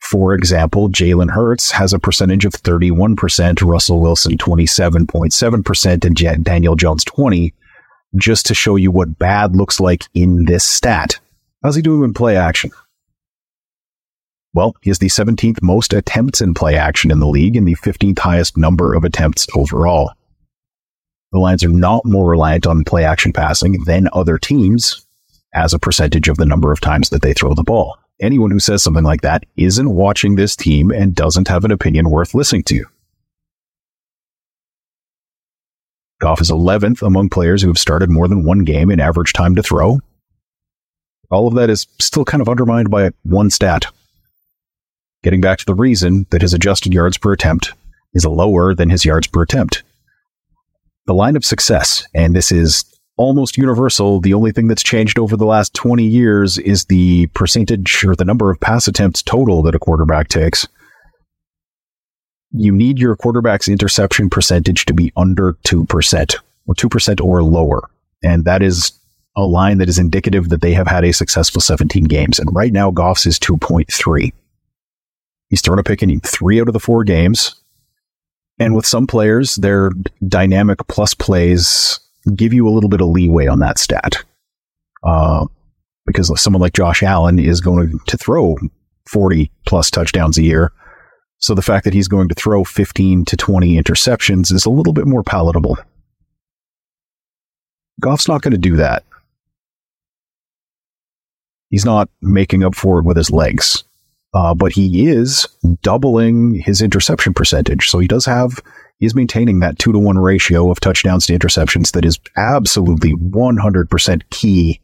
For 0.00 0.34
example, 0.34 0.88
Jalen 0.88 1.30
Hurts 1.30 1.70
has 1.70 1.92
a 1.92 1.98
percentage 1.98 2.44
of 2.44 2.52
31%, 2.52 3.62
Russell 3.62 4.00
Wilson 4.00 4.36
27.7%, 4.36 6.32
and 6.34 6.44
Daniel 6.44 6.74
Jones 6.74 7.04
20, 7.04 7.54
just 8.16 8.46
to 8.46 8.54
show 8.54 8.76
you 8.76 8.90
what 8.90 9.18
bad 9.18 9.56
looks 9.56 9.80
like 9.80 10.04
in 10.14 10.44
this 10.44 10.64
stat. 10.64 11.18
How's 11.62 11.76
he 11.76 11.82
doing 11.82 12.04
in 12.04 12.14
play 12.14 12.36
action? 12.36 12.70
Well, 14.54 14.76
he 14.82 14.90
has 14.90 14.98
the 14.98 15.08
17th 15.08 15.62
most 15.62 15.94
attempts 15.94 16.40
in 16.40 16.52
play 16.52 16.76
action 16.76 17.10
in 17.10 17.20
the 17.20 17.26
league 17.26 17.56
and 17.56 17.66
the 17.66 17.76
15th 17.76 18.18
highest 18.18 18.56
number 18.56 18.94
of 18.94 19.04
attempts 19.04 19.46
overall. 19.54 20.12
The 21.32 21.38
Lions 21.38 21.64
are 21.64 21.68
not 21.68 22.04
more 22.04 22.28
reliant 22.28 22.66
on 22.66 22.84
play 22.84 23.04
action 23.04 23.32
passing 23.32 23.84
than 23.84 24.08
other 24.12 24.36
teams 24.36 25.06
as 25.54 25.72
a 25.72 25.78
percentage 25.78 26.28
of 26.28 26.36
the 26.36 26.44
number 26.44 26.72
of 26.72 26.80
times 26.80 27.08
that 27.10 27.22
they 27.22 27.32
throw 27.32 27.54
the 27.54 27.62
ball. 27.62 27.96
Anyone 28.20 28.50
who 28.50 28.60
says 28.60 28.82
something 28.82 29.04
like 29.04 29.22
that 29.22 29.44
isn't 29.56 29.88
watching 29.88 30.34
this 30.34 30.54
team 30.54 30.90
and 30.90 31.14
doesn't 31.14 31.48
have 31.48 31.64
an 31.64 31.70
opinion 31.70 32.10
worth 32.10 32.34
listening 32.34 32.62
to. 32.64 32.84
Goff 36.22 36.40
is 36.40 36.50
11th 36.50 37.04
among 37.04 37.28
players 37.28 37.62
who 37.62 37.68
have 37.68 37.78
started 37.78 38.08
more 38.08 38.28
than 38.28 38.44
one 38.44 38.60
game 38.60 38.90
in 38.90 39.00
average 39.00 39.32
time 39.32 39.54
to 39.56 39.62
throw. 39.62 40.00
All 41.30 41.48
of 41.48 41.54
that 41.54 41.68
is 41.68 41.86
still 41.98 42.24
kind 42.24 42.40
of 42.40 42.48
undermined 42.48 42.90
by 42.90 43.10
one 43.24 43.50
stat. 43.50 43.86
Getting 45.22 45.40
back 45.40 45.58
to 45.58 45.66
the 45.66 45.74
reason 45.74 46.26
that 46.30 46.42
his 46.42 46.54
adjusted 46.54 46.92
yards 46.94 47.18
per 47.18 47.32
attempt 47.32 47.72
is 48.14 48.24
lower 48.24 48.74
than 48.74 48.90
his 48.90 49.04
yards 49.04 49.26
per 49.26 49.42
attempt 49.42 49.82
the 51.06 51.14
line 51.14 51.36
of 51.36 51.44
success, 51.44 52.06
and 52.14 52.34
this 52.34 52.52
is 52.52 52.84
almost 53.16 53.58
universal. 53.58 54.20
The 54.20 54.34
only 54.34 54.52
thing 54.52 54.68
that's 54.68 54.82
changed 54.82 55.18
over 55.18 55.36
the 55.36 55.46
last 55.46 55.74
20 55.74 56.04
years 56.04 56.58
is 56.58 56.86
the 56.86 57.26
percentage 57.28 58.04
or 58.04 58.14
the 58.14 58.24
number 58.24 58.50
of 58.50 58.60
pass 58.60 58.88
attempts 58.88 59.22
total 59.22 59.62
that 59.62 59.74
a 59.74 59.78
quarterback 59.78 60.28
takes. 60.28 60.66
You 62.52 62.72
need 62.72 62.98
your 62.98 63.16
quarterback's 63.16 63.68
interception 63.68 64.28
percentage 64.28 64.84
to 64.86 64.94
be 64.94 65.12
under 65.16 65.54
2% 65.64 66.36
or 66.66 66.74
2% 66.74 67.24
or 67.24 67.42
lower. 67.42 67.88
And 68.22 68.44
that 68.44 68.62
is 68.62 68.92
a 69.36 69.42
line 69.42 69.78
that 69.78 69.88
is 69.88 69.98
indicative 69.98 70.50
that 70.50 70.60
they 70.60 70.74
have 70.74 70.86
had 70.86 71.04
a 71.04 71.12
successful 71.12 71.60
17 71.60 72.04
games. 72.04 72.38
And 72.38 72.54
right 72.54 72.72
now, 72.72 72.90
Goff's 72.90 73.26
is 73.26 73.38
2.3. 73.38 74.32
He's 75.48 75.60
thrown 75.60 75.78
a 75.78 75.82
pick 75.82 76.02
in 76.02 76.20
three 76.20 76.60
out 76.60 76.68
of 76.68 76.74
the 76.74 76.80
four 76.80 77.04
games. 77.04 77.54
And 78.58 78.74
with 78.74 78.86
some 78.86 79.06
players, 79.06 79.56
their 79.56 79.90
dynamic 80.26 80.78
plus 80.88 81.14
plays 81.14 81.98
give 82.34 82.52
you 82.52 82.68
a 82.68 82.70
little 82.70 82.90
bit 82.90 83.00
of 83.00 83.08
leeway 83.08 83.46
on 83.46 83.58
that 83.60 83.78
stat. 83.78 84.22
Uh, 85.02 85.46
because 86.06 86.32
someone 86.40 86.60
like 86.60 86.74
Josh 86.74 87.02
Allen 87.02 87.38
is 87.38 87.60
going 87.60 87.98
to 88.06 88.16
throw 88.16 88.56
40 89.08 89.50
plus 89.66 89.90
touchdowns 89.90 90.38
a 90.38 90.42
year. 90.42 90.72
So 91.42 91.54
the 91.54 91.62
fact 91.62 91.84
that 91.84 91.92
he's 91.94 92.08
going 92.08 92.28
to 92.28 92.34
throw 92.36 92.64
15 92.64 93.24
to 93.26 93.36
20 93.36 93.82
interceptions 93.82 94.52
is 94.52 94.64
a 94.64 94.70
little 94.70 94.92
bit 94.92 95.06
more 95.06 95.24
palatable. 95.24 95.76
Goff's 98.00 98.28
not 98.28 98.42
going 98.42 98.52
to 98.52 98.58
do 98.58 98.76
that. 98.76 99.04
He's 101.70 101.84
not 101.84 102.08
making 102.20 102.62
up 102.64 102.74
for 102.74 103.00
it 103.00 103.04
with 103.04 103.16
his 103.16 103.30
legs. 103.30 103.84
uh, 104.34 104.54
but 104.54 104.72
he 104.72 105.08
is 105.08 105.46
doubling 105.82 106.54
his 106.54 106.80
interception 106.80 107.34
percentage. 107.34 107.88
So 107.88 107.98
he 107.98 108.08
does 108.08 108.24
have, 108.26 108.60
he's 108.98 109.14
maintaining 109.14 109.60
that 109.60 109.78
two 109.78 109.92
to 109.92 109.98
one 109.98 110.18
ratio 110.18 110.70
of 110.70 110.80
touchdowns 110.80 111.26
to 111.26 111.38
interceptions 111.38 111.92
that 111.92 112.04
is 112.04 112.18
absolutely 112.36 113.12
100% 113.14 114.22
key 114.30 114.80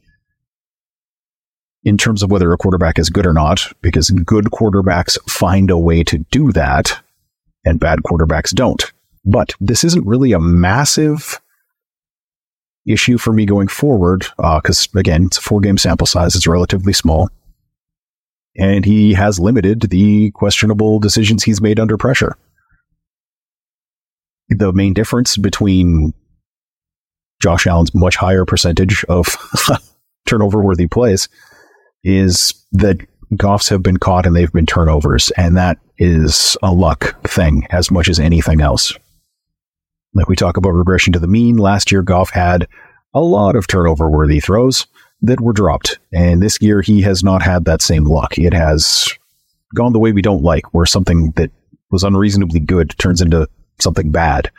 in 1.84 1.96
terms 1.96 2.22
of 2.22 2.30
whether 2.30 2.52
a 2.52 2.58
quarterback 2.58 2.98
is 2.98 3.10
good 3.10 3.26
or 3.26 3.32
not, 3.32 3.60
because 3.80 4.10
good 4.10 4.46
quarterbacks 4.46 5.18
find 5.30 5.70
a 5.70 5.78
way 5.78 6.02
to 6.04 6.18
do 6.30 6.52
that 6.52 7.00
and 7.64 7.80
bad 7.80 8.00
quarterbacks 8.00 8.54
don't. 8.54 8.92
But 9.24 9.54
this 9.60 9.84
isn't 9.84 10.06
really 10.06 10.32
a 10.32 10.40
massive 10.40 11.40
issue 12.86 13.18
for 13.18 13.32
me 13.32 13.44
going 13.46 13.68
forward, 13.68 14.26
because 14.36 14.88
uh, 14.94 14.98
again, 14.98 15.24
it's 15.24 15.38
a 15.38 15.42
four 15.42 15.60
game 15.60 15.78
sample 15.78 16.06
size, 16.06 16.34
it's 16.34 16.46
relatively 16.46 16.92
small 16.92 17.28
and 18.58 18.84
he 18.84 19.14
has 19.14 19.38
limited 19.38 19.82
the 19.82 20.32
questionable 20.32 20.98
decisions 20.98 21.44
he's 21.44 21.60
made 21.60 21.78
under 21.78 21.96
pressure. 21.96 22.36
The 24.48 24.72
main 24.72 24.94
difference 24.94 25.36
between 25.36 26.12
Josh 27.40 27.66
Allen's 27.66 27.94
much 27.94 28.16
higher 28.16 28.44
percentage 28.44 29.04
of 29.04 29.36
turnover 30.26 30.60
worthy 30.60 30.88
plays 30.88 31.28
is 32.04 32.54
that 32.72 32.98
Goffs 33.34 33.68
have 33.68 33.82
been 33.82 33.98
caught 33.98 34.26
and 34.26 34.34
they've 34.34 34.52
been 34.52 34.66
turnovers, 34.66 35.30
and 35.32 35.56
that 35.56 35.78
is 35.98 36.56
a 36.62 36.72
luck 36.72 37.20
thing 37.26 37.66
as 37.70 37.90
much 37.90 38.08
as 38.08 38.18
anything 38.18 38.60
else. 38.60 38.94
Like 40.14 40.28
we 40.28 40.36
talk 40.36 40.56
about 40.56 40.70
regression 40.70 41.12
to 41.12 41.18
the 41.18 41.26
mean, 41.26 41.58
last 41.58 41.92
year 41.92 42.02
Goff 42.02 42.30
had 42.30 42.66
a 43.14 43.20
lot 43.20 43.56
of 43.56 43.66
turnover 43.66 44.08
worthy 44.08 44.40
throws 44.40 44.86
that 45.22 45.40
were 45.40 45.52
dropped. 45.52 45.98
And 46.12 46.42
this 46.42 46.60
year, 46.60 46.80
he 46.80 47.02
has 47.02 47.24
not 47.24 47.42
had 47.42 47.64
that 47.64 47.82
same 47.82 48.04
luck. 48.04 48.38
It 48.38 48.52
has 48.52 49.08
gone 49.74 49.92
the 49.92 49.98
way 49.98 50.12
we 50.12 50.22
don't 50.22 50.42
like, 50.42 50.72
where 50.72 50.86
something 50.86 51.32
that 51.32 51.50
was 51.90 52.04
unreasonably 52.04 52.60
good 52.60 52.96
turns 52.98 53.20
into 53.20 53.48
something 53.80 54.10
bad, 54.10 54.50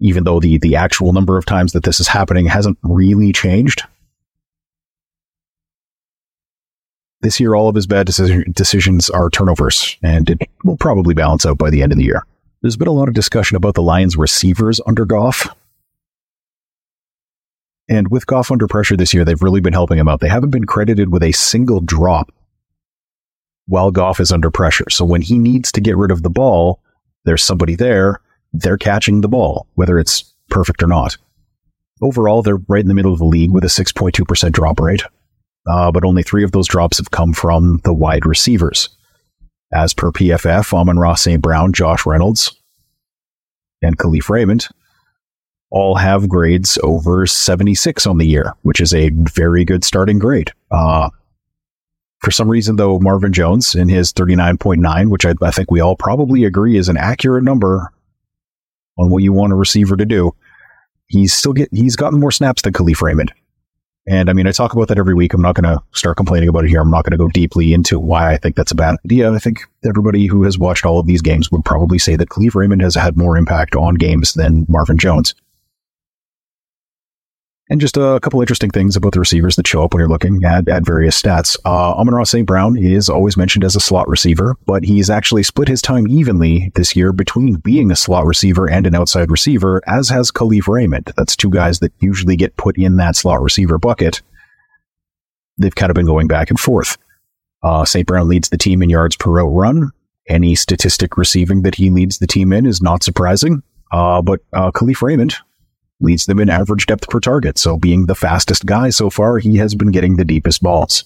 even 0.00 0.24
though 0.24 0.40
the, 0.40 0.58
the 0.58 0.76
actual 0.76 1.12
number 1.12 1.38
of 1.38 1.46
times 1.46 1.72
that 1.72 1.84
this 1.84 2.00
is 2.00 2.08
happening 2.08 2.46
hasn't 2.46 2.78
really 2.82 3.32
changed. 3.32 3.82
This 7.26 7.40
year, 7.40 7.56
all 7.56 7.68
of 7.68 7.74
his 7.74 7.88
bad 7.88 8.06
decision, 8.06 8.44
decisions 8.52 9.10
are 9.10 9.28
turnovers, 9.28 9.96
and 10.00 10.30
it 10.30 10.48
will 10.62 10.76
probably 10.76 11.12
balance 11.12 11.44
out 11.44 11.58
by 11.58 11.70
the 11.70 11.82
end 11.82 11.90
of 11.90 11.98
the 11.98 12.04
year. 12.04 12.24
There's 12.62 12.76
been 12.76 12.86
a 12.86 12.92
lot 12.92 13.08
of 13.08 13.14
discussion 13.14 13.56
about 13.56 13.74
the 13.74 13.82
Lions' 13.82 14.16
receivers 14.16 14.80
under 14.86 15.04
Goff. 15.04 15.48
And 17.88 18.12
with 18.12 18.28
Goff 18.28 18.52
under 18.52 18.68
pressure 18.68 18.96
this 18.96 19.12
year, 19.12 19.24
they've 19.24 19.42
really 19.42 19.60
been 19.60 19.72
helping 19.72 19.98
him 19.98 20.06
out. 20.06 20.20
They 20.20 20.28
haven't 20.28 20.50
been 20.50 20.66
credited 20.66 21.10
with 21.10 21.24
a 21.24 21.32
single 21.32 21.80
drop 21.80 22.32
while 23.66 23.90
Goff 23.90 24.20
is 24.20 24.30
under 24.30 24.52
pressure. 24.52 24.88
So 24.88 25.04
when 25.04 25.20
he 25.20 25.36
needs 25.36 25.72
to 25.72 25.80
get 25.80 25.96
rid 25.96 26.12
of 26.12 26.22
the 26.22 26.30
ball, 26.30 26.80
there's 27.24 27.42
somebody 27.42 27.74
there. 27.74 28.20
They're 28.52 28.78
catching 28.78 29.20
the 29.20 29.28
ball, 29.28 29.66
whether 29.74 29.98
it's 29.98 30.32
perfect 30.48 30.80
or 30.80 30.86
not. 30.86 31.16
Overall, 32.00 32.42
they're 32.42 32.62
right 32.68 32.82
in 32.82 32.86
the 32.86 32.94
middle 32.94 33.12
of 33.12 33.18
the 33.18 33.24
league 33.24 33.50
with 33.50 33.64
a 33.64 33.66
6.2% 33.66 34.52
drop 34.52 34.78
rate. 34.78 35.02
Uh, 35.66 35.90
but 35.90 36.04
only 36.04 36.22
three 36.22 36.44
of 36.44 36.52
those 36.52 36.68
drops 36.68 36.98
have 36.98 37.10
come 37.10 37.32
from 37.32 37.80
the 37.84 37.92
wide 37.92 38.24
receivers. 38.24 38.88
As 39.72 39.92
per 39.92 40.12
PFF, 40.12 40.72
Amon-Ra 40.72 41.14
St. 41.14 41.42
Brown, 41.42 41.72
Josh 41.72 42.06
Reynolds, 42.06 42.56
and 43.82 43.98
Kalif 43.98 44.28
Raymond 44.28 44.68
all 45.70 45.96
have 45.96 46.28
grades 46.28 46.78
over 46.82 47.26
76 47.26 48.06
on 48.06 48.18
the 48.18 48.26
year, 48.26 48.54
which 48.62 48.80
is 48.80 48.94
a 48.94 49.10
very 49.10 49.64
good 49.64 49.84
starting 49.84 50.18
grade. 50.18 50.52
Uh, 50.70 51.10
for 52.20 52.30
some 52.30 52.48
reason, 52.48 52.76
though, 52.76 52.98
Marvin 53.00 53.32
Jones 53.32 53.74
in 53.74 53.88
his 53.88 54.12
39.9, 54.12 55.10
which 55.10 55.26
I, 55.26 55.34
I, 55.42 55.50
think 55.50 55.70
we 55.70 55.80
all 55.80 55.96
probably 55.96 56.44
agree 56.44 56.76
is 56.76 56.88
an 56.88 56.96
accurate 56.96 57.44
number 57.44 57.92
on 58.98 59.10
what 59.10 59.22
you 59.22 59.32
want 59.32 59.52
a 59.52 59.56
receiver 59.56 59.96
to 59.96 60.06
do, 60.06 60.34
he's 61.08 61.32
still 61.32 61.52
get 61.52 61.68
he's 61.72 61.96
gotten 61.96 62.18
more 62.20 62.32
snaps 62.32 62.62
than 62.62 62.72
Kalif 62.72 63.02
Raymond. 63.02 63.32
And 64.08 64.30
I 64.30 64.32
mean, 64.32 64.46
I 64.46 64.52
talk 64.52 64.72
about 64.72 64.88
that 64.88 64.98
every 64.98 65.14
week. 65.14 65.34
I'm 65.34 65.42
not 65.42 65.56
going 65.56 65.64
to 65.64 65.82
start 65.92 66.16
complaining 66.16 66.48
about 66.48 66.64
it 66.64 66.68
here. 66.68 66.80
I'm 66.80 66.90
not 66.90 67.04
going 67.04 67.12
to 67.12 67.16
go 67.16 67.28
deeply 67.28 67.72
into 67.72 67.98
why 67.98 68.32
I 68.32 68.36
think 68.36 68.54
that's 68.54 68.70
a 68.70 68.76
bad 68.76 68.96
idea. 69.04 69.32
I 69.32 69.38
think 69.38 69.62
everybody 69.84 70.26
who 70.26 70.44
has 70.44 70.58
watched 70.58 70.86
all 70.86 71.00
of 71.00 71.06
these 71.06 71.22
games 71.22 71.50
would 71.50 71.64
probably 71.64 71.98
say 71.98 72.14
that 72.16 72.28
Kalif 72.28 72.54
Raymond 72.54 72.82
has 72.82 72.94
had 72.94 73.16
more 73.16 73.36
impact 73.36 73.74
on 73.74 73.96
games 73.96 74.34
than 74.34 74.64
Marvin 74.68 74.96
Jones. 74.96 75.34
And 77.68 77.80
just 77.80 77.96
a 77.96 78.20
couple 78.22 78.40
interesting 78.40 78.70
things 78.70 78.94
about 78.94 79.12
the 79.12 79.18
receivers 79.18 79.56
that 79.56 79.66
show 79.66 79.82
up 79.82 79.92
when 79.92 79.98
you're 79.98 80.08
looking 80.08 80.44
at, 80.44 80.68
at 80.68 80.86
various 80.86 81.20
stats. 81.20 81.58
Uh, 81.64 81.94
Amon-Ra 81.94 82.22
St. 82.22 82.46
Brown 82.46 82.76
is 82.76 83.08
always 83.08 83.36
mentioned 83.36 83.64
as 83.64 83.74
a 83.74 83.80
slot 83.80 84.06
receiver, 84.08 84.56
but 84.66 84.84
he's 84.84 85.10
actually 85.10 85.42
split 85.42 85.66
his 85.66 85.82
time 85.82 86.06
evenly 86.06 86.70
this 86.76 86.94
year 86.94 87.12
between 87.12 87.56
being 87.56 87.90
a 87.90 87.96
slot 87.96 88.24
receiver 88.24 88.70
and 88.70 88.86
an 88.86 88.94
outside 88.94 89.32
receiver, 89.32 89.82
as 89.88 90.08
has 90.10 90.30
Kalif 90.30 90.68
Raymond. 90.68 91.12
That's 91.16 91.34
two 91.34 91.50
guys 91.50 91.80
that 91.80 91.92
usually 91.98 92.36
get 92.36 92.56
put 92.56 92.78
in 92.78 92.98
that 92.98 93.16
slot 93.16 93.42
receiver 93.42 93.78
bucket. 93.78 94.22
They've 95.58 95.74
kind 95.74 95.90
of 95.90 95.94
been 95.94 96.06
going 96.06 96.28
back 96.28 96.50
and 96.50 96.60
forth. 96.60 96.96
Uh, 97.64 97.84
St. 97.84 98.06
Brown 98.06 98.28
leads 98.28 98.50
the 98.50 98.58
team 98.58 98.80
in 98.80 98.90
yards 98.90 99.16
per 99.16 99.32
route 99.32 99.48
run. 99.48 99.90
Any 100.28 100.54
statistic 100.54 101.16
receiving 101.16 101.62
that 101.62 101.74
he 101.74 101.90
leads 101.90 102.18
the 102.18 102.28
team 102.28 102.52
in 102.52 102.64
is 102.64 102.80
not 102.80 103.02
surprising. 103.02 103.64
Uh, 103.90 104.22
but 104.22 104.40
uh, 104.52 104.70
Kalif 104.70 105.02
Raymond 105.02 105.34
leads 106.00 106.26
them 106.26 106.38
in 106.38 106.50
average 106.50 106.86
depth 106.86 107.08
per 107.08 107.20
target. 107.20 107.58
So, 107.58 107.76
being 107.76 108.06
the 108.06 108.14
fastest 108.14 108.66
guy 108.66 108.90
so 108.90 109.10
far, 109.10 109.38
he 109.38 109.56
has 109.56 109.74
been 109.74 109.90
getting 109.90 110.16
the 110.16 110.24
deepest 110.24 110.62
balls. 110.62 111.04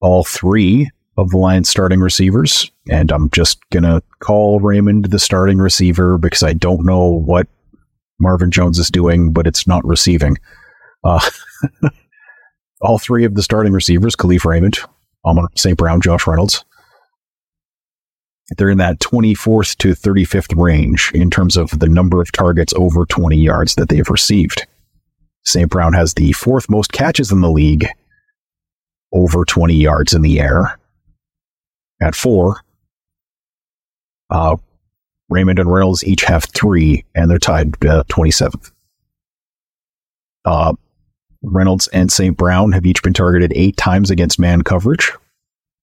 All 0.00 0.24
three 0.24 0.90
of 1.16 1.30
the 1.30 1.38
Lions 1.38 1.68
starting 1.68 2.00
receivers, 2.00 2.70
and 2.90 3.10
I'm 3.12 3.30
just 3.30 3.58
going 3.70 3.84
to 3.84 4.02
call 4.20 4.60
Raymond 4.60 5.06
the 5.06 5.18
starting 5.18 5.58
receiver 5.58 6.18
because 6.18 6.42
I 6.42 6.52
don't 6.52 6.84
know 6.84 7.04
what 7.04 7.46
Marvin 8.18 8.50
Jones 8.50 8.78
is 8.78 8.90
doing, 8.90 9.32
but 9.32 9.46
it's 9.46 9.66
not 9.66 9.84
receiving. 9.84 10.36
Uh, 11.04 11.20
all 12.80 12.98
three 12.98 13.24
of 13.24 13.34
the 13.34 13.42
starting 13.42 13.72
receivers, 13.72 14.16
Kalif 14.16 14.44
Raymond, 14.44 14.78
Amon 15.24 15.46
St. 15.56 15.78
Brown, 15.78 16.00
Josh 16.00 16.26
Reynolds, 16.26 16.64
they're 18.56 18.70
in 18.70 18.78
that 18.78 18.98
24th 18.98 19.76
to 19.78 19.92
35th 19.92 20.54
range 20.56 21.10
in 21.14 21.30
terms 21.30 21.56
of 21.56 21.78
the 21.78 21.88
number 21.88 22.20
of 22.20 22.30
targets 22.32 22.74
over 22.74 23.06
20 23.06 23.36
yards 23.36 23.74
that 23.76 23.88
they've 23.88 24.10
received. 24.10 24.66
St. 25.44 25.70
Brown 25.70 25.92
has 25.94 26.14
the 26.14 26.32
fourth 26.32 26.68
most 26.68 26.92
catches 26.92 27.32
in 27.32 27.40
the 27.40 27.50
league 27.50 27.86
over 29.12 29.44
20 29.44 29.74
yards 29.74 30.12
in 30.12 30.22
the 30.22 30.40
air 30.40 30.78
at 32.02 32.14
four. 32.14 32.60
Uh, 34.30 34.56
Raymond 35.30 35.58
and 35.58 35.72
Reynolds 35.72 36.04
each 36.04 36.24
have 36.24 36.44
three, 36.44 37.04
and 37.14 37.30
they're 37.30 37.38
tied 37.38 37.74
uh, 37.86 38.04
27th. 38.04 38.72
Uh, 40.44 40.74
Reynolds 41.42 41.88
and 41.88 42.12
St. 42.12 42.36
Brown 42.36 42.72
have 42.72 42.84
each 42.84 43.02
been 43.02 43.14
targeted 43.14 43.52
eight 43.54 43.76
times 43.76 44.10
against 44.10 44.38
man 44.38 44.62
coverage. 44.62 45.12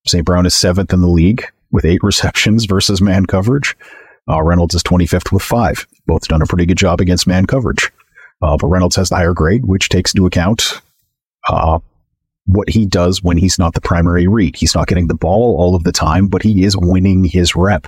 St. 0.06 0.26
Brown 0.26 0.46
is 0.46 0.54
seventh 0.54 0.94
in 0.94 1.02
the 1.02 1.08
league 1.08 1.48
with 1.72 1.86
eight 1.86 2.02
receptions 2.04 2.66
versus 2.66 3.02
man 3.02 3.26
coverage. 3.26 3.76
Uh, 4.30 4.42
Reynolds 4.42 4.76
is 4.76 4.84
25th 4.84 5.32
with 5.32 5.44
five. 5.44 5.88
Both 6.06 6.28
done 6.28 6.42
a 6.42 6.46
pretty 6.46 6.66
good 6.66 6.78
job 6.78 7.02
against 7.02 7.28
man 7.28 7.46
coverage. 7.46 7.92
Uh, 8.42 8.58
but 8.58 8.68
Reynolds 8.68 8.96
has 8.96 9.10
the 9.10 9.16
higher 9.16 9.34
grade, 9.34 9.66
which 9.66 9.90
takes 9.90 10.14
into 10.14 10.26
account 10.26 10.82
uh, 11.48 11.80
what 12.46 12.70
he 12.70 12.86
does 12.86 13.24
when 13.24 13.38
he's 13.38 13.60
not 13.60 13.74
the 13.74 13.82
primary 13.82 14.28
read. 14.28 14.56
He's 14.56 14.76
not 14.76 14.88
getting 14.88 15.08
the 15.08 15.16
ball 15.16 15.58
all 15.60 15.76
of 15.76 15.84
the 15.84 15.92
time, 15.92 16.28
but 16.28 16.44
he 16.44 16.64
is 16.64 16.76
winning 16.76 17.24
his 17.24 17.56
rep. 17.56 17.88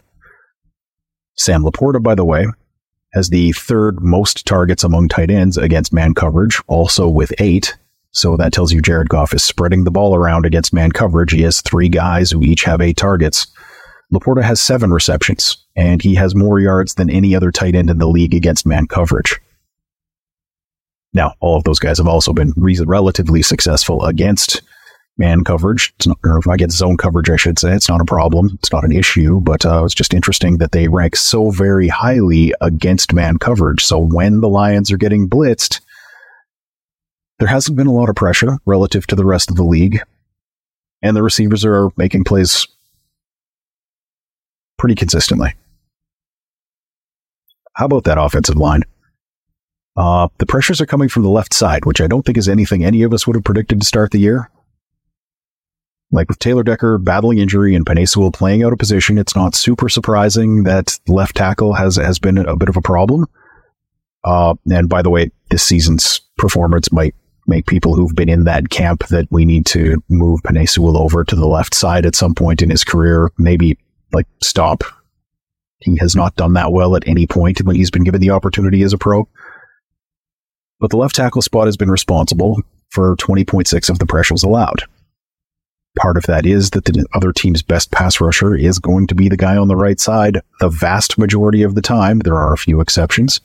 Sam 1.36 1.64
LaPorta, 1.64 2.02
by 2.02 2.16
the 2.16 2.26
way, 2.26 2.46
has 3.14 3.30
the 3.30 3.52
third 3.54 4.02
most 4.02 4.46
targets 4.46 4.84
among 4.84 5.08
tight 5.08 5.32
ends 5.32 5.58
against 5.58 5.94
man 5.94 6.14
coverage, 6.14 6.62
also 6.68 7.08
with 7.08 7.34
eight. 7.40 7.76
So 8.12 8.38
that 8.38 8.54
tells 8.54 8.72
you 8.72 8.82
Jared 8.82 9.10
Goff 9.10 9.34
is 9.34 9.44
spreading 9.44 9.84
the 9.84 9.92
ball 9.92 10.16
around 10.16 10.46
against 10.46 10.74
man 10.74 10.92
coverage. 10.92 11.32
He 11.32 11.42
has 11.42 11.62
three 11.62 11.90
guys 11.90 12.30
who 12.30 12.44
each 12.44 12.64
have 12.64 12.82
eight 12.82 12.98
targets. 12.98 13.48
LaPorta 14.12 14.44
has 14.44 14.60
seven 14.60 14.92
receptions, 14.92 15.58
and 15.76 16.02
he 16.02 16.16
has 16.16 16.36
more 16.36 16.60
yards 16.60 16.96
than 16.96 17.10
any 17.10 17.36
other 17.36 17.52
tight 17.52 17.76
end 17.76 17.90
in 17.90 17.98
the 17.98 18.08
league 18.08 18.34
against 18.34 18.66
man 18.66 18.88
coverage. 18.88 19.40
Now, 21.14 21.34
all 21.40 21.58
of 21.58 21.64
those 21.64 21.80
guys 21.80 22.00
have 22.00 22.08
also 22.08 22.34
been 22.34 22.54
re- 22.56 22.80
relatively 22.86 23.42
successful 23.42 24.04
against 24.06 24.62
man 25.18 25.44
coverage, 25.44 25.94
not, 26.06 26.18
or 26.24 26.42
against 26.52 26.78
zone 26.78 26.98
coverage, 26.98 27.30
I 27.30 27.36
should 27.36 27.60
say. 27.60 27.74
It's 27.74 27.90
not 27.90 28.02
a 28.02 28.06
problem. 28.06 28.50
It's 28.56 28.72
not 28.72 28.84
an 28.84 28.92
issue, 28.92 29.40
but 29.40 29.66
uh, 29.66 29.84
it's 29.86 29.94
just 29.94 30.14
interesting 30.14 30.58
that 30.58 30.72
they 30.72 30.88
rank 30.88 31.16
so 31.16 31.52
very 31.52 31.88
highly 31.88 32.54
against 32.62 33.14
man 33.14 33.38
coverage. 33.38 33.84
So 33.84 34.00
when 34.00 34.42
the 34.42 34.50
Lions 34.50 34.92
are 34.92 34.98
getting 34.98 35.30
blitzed, 35.30 35.82
there 37.40 37.48
hasn't 37.48 37.78
been 37.78 37.88
a 37.88 37.94
lot 37.94 38.10
of 38.10 38.16
pressure 38.16 38.58
relative 38.66 39.06
to 39.08 39.16
the 39.16 39.26
rest 39.26 39.52
of 39.52 39.56
the 39.56 39.64
league, 39.64 40.02
and 41.02 41.16
the 41.16 41.24
receivers 41.24 41.64
are 41.66 41.90
making 41.96 42.24
plays 42.24 42.68
pretty 44.78 44.96
consistently. 44.96 45.54
How 47.76 47.86
about 47.86 48.04
that 48.04 48.18
offensive 48.18 48.58
line? 48.58 48.84
Uh, 49.96 50.28
the 50.40 50.46
pressures 50.46 50.82
are 50.82 50.86
coming 50.86 51.10
from 51.10 51.24
the 51.24 51.30
left 51.30 51.54
side, 51.54 51.86
which 51.86 52.02
I 52.02 52.08
don't 52.08 52.26
think 52.26 52.38
is 52.38 52.50
anything 52.50 52.84
any 52.84 53.04
of 53.04 53.14
us 53.14 53.28
would 53.28 53.36
have 53.36 53.44
predicted 53.44 53.80
to 53.80 53.86
start 53.88 54.12
the 54.12 54.20
year. 54.20 54.50
Like 56.12 56.30
with 56.30 56.40
Taylor 56.40 56.64
Decker 56.64 57.00
battling 57.00 57.40
injury 57.40 57.74
and 57.74 57.86
Penei 57.86 58.34
playing 58.34 58.64
out 58.64 58.74
of 58.74 58.80
position, 58.80 59.18
it's 59.18 59.36
not 59.36 59.56
super 59.56 59.90
surprising 59.90 60.64
that 60.64 61.00
left 61.08 61.36
tackle 61.36 61.74
has 61.74 61.96
has 61.96 62.20
been 62.20 62.38
a 62.38 62.56
bit 62.56 62.70
of 62.70 62.78
a 62.78 62.82
problem. 62.82 63.26
Uh, 64.24 64.54
and 64.72 64.88
by 64.88 65.02
the 65.02 65.10
way, 65.10 65.32
this 65.50 65.64
season's 65.64 66.22
performance 66.38 66.92
might 66.92 67.16
make 67.48 67.66
people 67.66 67.96
who've 67.96 68.16
been 68.16 68.30
in 68.30 68.46
that 68.46 68.70
camp 68.70 69.08
that 69.08 69.28
we 69.32 69.44
need 69.44 69.66
to 69.66 70.02
move 70.08 70.42
Penei 70.44 70.96
over 70.96 71.24
to 71.24 71.36
the 71.36 71.48
left 71.48 71.74
side 71.74 72.06
at 72.06 72.16
some 72.16 72.34
point 72.34 72.62
in 72.62 72.70
his 72.70 72.84
career, 72.84 73.32
maybe 73.38 73.78
like 74.14 74.28
stop. 74.42 74.84
He 75.80 75.98
has 75.98 76.16
not 76.16 76.36
done 76.36 76.54
that 76.54 76.72
well 76.72 76.96
at 76.96 77.08
any 77.08 77.28
point 77.28 77.62
when 77.62 77.76
he's 77.76 77.92
been 77.92 78.04
given 78.04 78.22
the 78.22 78.30
opportunity 78.30 78.84
as 78.84 78.94
a 78.94 78.98
pro. 78.98 79.28
But 80.80 80.92
the 80.92 80.98
left 80.98 81.16
tackle 81.16 81.42
spot 81.42 81.68
has 81.68 81.78
been 81.78 81.92
responsible 81.92 82.62
for 82.90 83.16
20.6 83.18 83.90
of 83.90 84.00
the 84.00 84.06
pressures 84.06 84.44
allowed. 84.44 84.84
Part 85.98 86.18
of 86.18 86.24
that 86.24 86.46
is 86.46 86.72
that 86.72 86.86
the 86.86 87.06
other 87.14 87.32
team's 87.32 87.62
best 87.62 87.92
pass 87.92 88.20
rusher 88.20 88.56
is 88.56 88.80
going 88.80 89.08
to 89.08 89.16
be 89.16 89.30
the 89.30 89.38
guy 89.38 89.58
on 89.58 89.68
the 89.68 89.76
right 89.76 90.00
side 90.00 90.42
the 90.60 90.70
vast 90.70 91.18
majority 91.18 91.62
of 91.62 91.76
the 91.76 91.82
time. 91.82 92.20
There 92.20 92.36
are 92.36 92.54
a 92.54 92.58
few 92.58 92.82
exceptions, 92.82 93.42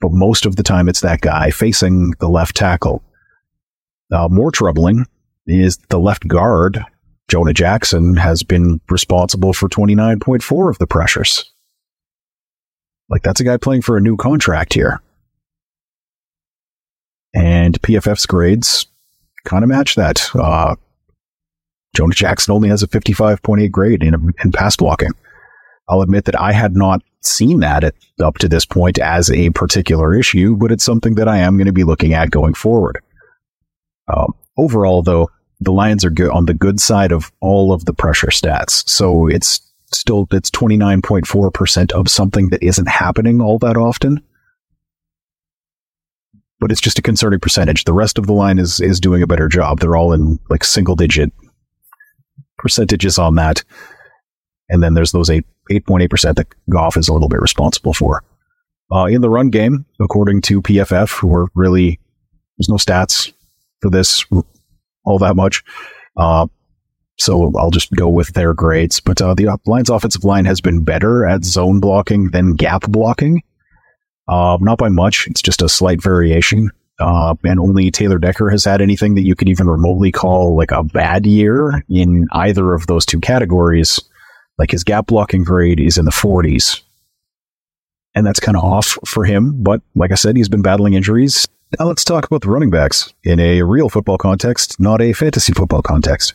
but 0.00 0.12
most 0.12 0.44
of 0.44 0.56
the 0.56 0.62
time 0.62 0.88
it's 0.88 1.00
that 1.00 1.20
guy 1.22 1.50
facing 1.50 2.12
the 2.20 2.28
left 2.28 2.56
tackle. 2.56 3.02
Uh, 4.12 4.28
more 4.28 4.50
troubling 4.50 5.06
is 5.46 5.78
the 5.88 5.98
left 5.98 6.28
guard, 6.28 6.84
Jonah 7.28 7.52
Jackson, 7.52 8.16
has 8.16 8.42
been 8.42 8.80
responsible 8.88 9.52
for 9.52 9.68
29.4 9.68 10.70
of 10.70 10.78
the 10.78 10.86
pressures. 10.86 11.52
Like, 13.10 13.22
that's 13.22 13.40
a 13.40 13.44
guy 13.44 13.56
playing 13.56 13.82
for 13.82 13.96
a 13.96 14.00
new 14.00 14.16
contract 14.16 14.74
here. 14.74 15.00
And 17.34 17.80
PFF's 17.82 18.26
grades 18.26 18.86
kind 19.44 19.62
of 19.62 19.68
match 19.68 19.94
that. 19.94 20.30
Uh, 20.34 20.76
Jonah 21.94 22.14
Jackson 22.14 22.54
only 22.54 22.68
has 22.68 22.82
a 22.82 22.88
55.8 22.88 23.70
grade 23.70 24.02
in, 24.02 24.34
in 24.42 24.52
pass 24.52 24.76
blocking. 24.76 25.12
I'll 25.88 26.02
admit 26.02 26.26
that 26.26 26.38
I 26.38 26.52
had 26.52 26.76
not 26.76 27.02
seen 27.22 27.60
that 27.60 27.84
at, 27.84 27.94
up 28.22 28.38
to 28.38 28.48
this 28.48 28.64
point 28.64 28.98
as 28.98 29.30
a 29.30 29.50
particular 29.50 30.14
issue, 30.14 30.56
but 30.56 30.70
it's 30.70 30.84
something 30.84 31.14
that 31.16 31.28
I 31.28 31.38
am 31.38 31.56
going 31.56 31.66
to 31.66 31.72
be 31.72 31.84
looking 31.84 32.14
at 32.14 32.30
going 32.30 32.54
forward. 32.54 33.00
Um, 34.12 34.34
overall, 34.56 35.02
though, 35.02 35.30
the 35.60 35.72
Lions 35.72 36.04
are 36.04 36.10
good 36.10 36.30
on 36.30 36.46
the 36.46 36.54
good 36.54 36.80
side 36.80 37.12
of 37.12 37.32
all 37.40 37.72
of 37.72 37.84
the 37.84 37.92
pressure 37.92 38.28
stats. 38.28 38.88
So 38.88 39.26
it's 39.26 39.60
still 39.92 40.28
it's 40.30 40.50
29.4% 40.50 41.92
of 41.92 42.08
something 42.08 42.50
that 42.50 42.62
isn't 42.62 42.88
happening 42.88 43.40
all 43.40 43.58
that 43.58 43.76
often. 43.76 44.22
But 46.60 46.72
it's 46.72 46.80
just 46.80 46.98
a 46.98 47.02
concerning 47.02 47.40
percentage. 47.40 47.84
The 47.84 47.92
rest 47.92 48.18
of 48.18 48.26
the 48.26 48.32
line 48.32 48.58
is 48.58 48.80
is 48.80 49.00
doing 49.00 49.22
a 49.22 49.26
better 49.26 49.48
job. 49.48 49.80
They're 49.80 49.96
all 49.96 50.12
in 50.12 50.38
like 50.50 50.64
single 50.64 50.96
digit 50.96 51.32
percentages 52.58 53.18
on 53.18 53.36
that. 53.36 53.62
And 54.68 54.82
then 54.82 54.94
there's 54.94 55.12
those 55.12 55.30
8 55.30 55.44
8.8% 55.70 56.36
that 56.36 56.46
Goff 56.70 56.96
is 56.96 57.08
a 57.08 57.12
little 57.12 57.28
bit 57.28 57.40
responsible 57.40 57.92
for. 57.92 58.24
Uh, 58.90 59.04
in 59.04 59.20
the 59.20 59.28
run 59.28 59.50
game, 59.50 59.84
according 60.00 60.40
to 60.40 60.62
PFF, 60.62 61.18
who 61.18 61.32
are 61.34 61.48
really 61.54 62.00
there's 62.56 62.68
no 62.68 62.76
stats 62.76 63.32
for 63.80 63.90
this 63.90 64.24
all 65.08 65.18
that 65.18 65.36
much. 65.36 65.64
Uh, 66.16 66.46
so 67.18 67.52
I'll 67.56 67.70
just 67.70 67.90
go 67.92 68.08
with 68.08 68.28
their 68.34 68.54
grades. 68.54 69.00
But 69.00 69.20
uh, 69.20 69.34
the 69.34 69.58
Lions 69.66 69.90
offensive 69.90 70.24
line 70.24 70.44
has 70.44 70.60
been 70.60 70.84
better 70.84 71.26
at 71.26 71.44
zone 71.44 71.80
blocking 71.80 72.30
than 72.30 72.54
gap 72.54 72.82
blocking. 72.82 73.42
Uh, 74.28 74.58
not 74.60 74.78
by 74.78 74.88
much. 74.88 75.26
It's 75.26 75.42
just 75.42 75.62
a 75.62 75.68
slight 75.68 76.02
variation. 76.02 76.70
Uh, 77.00 77.34
and 77.44 77.60
only 77.60 77.90
Taylor 77.90 78.18
Decker 78.18 78.50
has 78.50 78.64
had 78.64 78.82
anything 78.82 79.14
that 79.14 79.22
you 79.22 79.34
could 79.34 79.48
even 79.48 79.68
remotely 79.68 80.12
call 80.12 80.56
like 80.56 80.72
a 80.72 80.82
bad 80.82 81.26
year 81.26 81.84
in 81.88 82.26
either 82.32 82.74
of 82.74 82.86
those 82.86 83.06
two 83.06 83.20
categories. 83.20 84.00
Like 84.58 84.72
his 84.72 84.84
gap 84.84 85.06
blocking 85.06 85.44
grade 85.44 85.80
is 85.80 85.96
in 85.96 86.04
the 86.04 86.10
40s. 86.10 86.82
And 88.14 88.26
that's 88.26 88.40
kind 88.40 88.56
of 88.56 88.64
off 88.64 88.98
for 89.06 89.24
him. 89.24 89.62
But 89.62 89.82
like 89.94 90.12
I 90.12 90.16
said, 90.16 90.36
he's 90.36 90.48
been 90.48 90.62
battling 90.62 90.94
injuries. 90.94 91.46
Now 91.78 91.86
let's 91.86 92.04
talk 92.04 92.24
about 92.24 92.42
the 92.42 92.50
running 92.50 92.70
backs 92.70 93.12
in 93.24 93.38
a 93.38 93.62
real 93.62 93.88
football 93.88 94.18
context, 94.18 94.80
not 94.80 95.02
a 95.02 95.12
fantasy 95.12 95.52
football 95.52 95.82
context. 95.82 96.34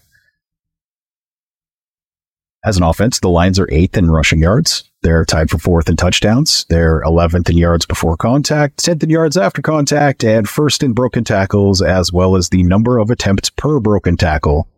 As 2.66 2.78
an 2.78 2.84
offense, 2.84 3.20
the 3.20 3.30
Lions 3.30 3.60
are 3.60 3.68
eighth 3.72 3.98
in 3.98 4.10
rushing 4.10 4.40
yards. 4.40 4.90
They're 5.02 5.26
tied 5.26 5.50
for 5.50 5.58
fourth 5.58 5.90
in 5.90 5.98
touchdowns. 5.98 6.66
They're 6.70 7.02
11th 7.02 7.50
in 7.50 7.58
yards 7.58 7.86
before 7.86 8.16
contact, 8.16 8.78
10th 8.78 9.04
in 9.04 9.10
yards 9.10 9.36
after 9.36 9.62
contact, 9.62 10.24
and 10.24 10.48
first 10.48 10.82
in 10.82 10.94
broken 10.94 11.26
tackles, 11.26 11.82
as 11.82 12.14
well 12.14 12.38
as 12.38 12.50
the 12.50 12.64
number 12.64 13.00
of 13.00 13.10
attempts 13.10 13.50
per 13.50 13.82
broken 13.82 14.16
tackle. 14.16 14.70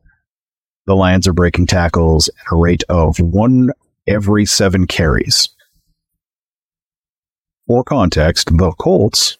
The 0.87 0.95
Lions 0.95 1.27
are 1.27 1.33
breaking 1.33 1.67
tackles 1.67 2.27
at 2.27 2.51
a 2.51 2.55
rate 2.55 2.83
of 2.89 3.19
one 3.19 3.71
every 4.07 4.47
seven 4.47 4.87
carries. 4.87 5.49
For 7.67 7.83
context, 7.83 8.55
the 8.55 8.71
Colts 8.73 9.37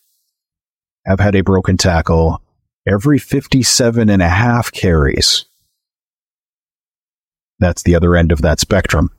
have 1.05 1.19
had 1.19 1.35
a 1.35 1.41
broken 1.41 1.77
tackle 1.77 2.41
every 2.87 3.19
57 3.19 4.09
and 4.09 4.21
a 4.21 4.29
half 4.29 4.71
carries. 4.71 5.45
That's 7.59 7.83
the 7.83 7.95
other 7.95 8.15
end 8.15 8.31
of 8.31 8.41
that 8.41 8.59
spectrum. 8.59 9.11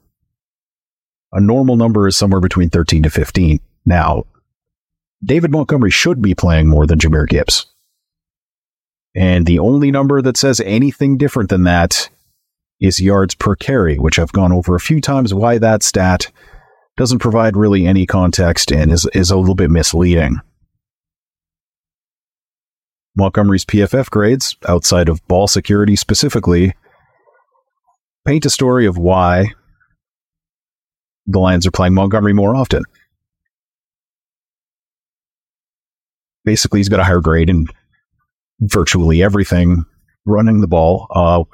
A 1.32 1.40
normal 1.40 1.76
number 1.76 2.06
is 2.06 2.16
somewhere 2.16 2.40
between 2.40 2.70
13 2.70 3.04
to 3.04 3.10
15. 3.10 3.60
Now, 3.84 4.24
David 5.24 5.50
Montgomery 5.50 5.90
should 5.90 6.20
be 6.20 6.34
playing 6.34 6.68
more 6.68 6.86
than 6.86 6.98
Jahmyr 6.98 7.28
Gibbs. 7.28 7.66
And 9.14 9.46
the 9.46 9.58
only 9.58 9.90
number 9.90 10.20
that 10.20 10.36
says 10.36 10.60
anything 10.60 11.16
different 11.16 11.48
than 11.48 11.64
that 11.64 12.10
is 12.80 13.00
yards 13.00 13.34
per 13.34 13.56
carry, 13.56 13.98
which 13.98 14.18
I've 14.18 14.32
gone 14.32 14.52
over 14.52 14.74
a 14.74 14.80
few 14.80 15.00
times 15.00 15.32
why 15.32 15.58
that 15.58 15.82
stat 15.82 16.30
doesn't 16.96 17.18
provide 17.18 17.56
really 17.56 17.86
any 17.86 18.06
context 18.06 18.72
and 18.72 18.90
is, 18.90 19.06
is 19.14 19.30
a 19.30 19.36
little 19.36 19.54
bit 19.54 19.70
misleading. 19.70 20.40
Montgomery's 23.16 23.64
PFF 23.64 24.10
grades, 24.10 24.56
outside 24.68 25.08
of 25.08 25.26
ball 25.26 25.48
security 25.48 25.96
specifically, 25.96 26.74
paint 28.26 28.44
a 28.44 28.50
story 28.50 28.86
of 28.86 28.98
why 28.98 29.52
the 31.26 31.38
Lions 31.38 31.66
are 31.66 31.70
playing 31.70 31.94
Montgomery 31.94 32.34
more 32.34 32.54
often. 32.54 32.82
Basically, 36.44 36.78
he's 36.78 36.88
got 36.88 37.00
a 37.00 37.04
higher 37.04 37.20
grade 37.20 37.50
in 37.50 37.66
virtually 38.60 39.22
everything 39.22 39.84
running 40.24 40.60
the 40.60 40.68
ball. 40.68 41.06
Uh, 41.10 41.44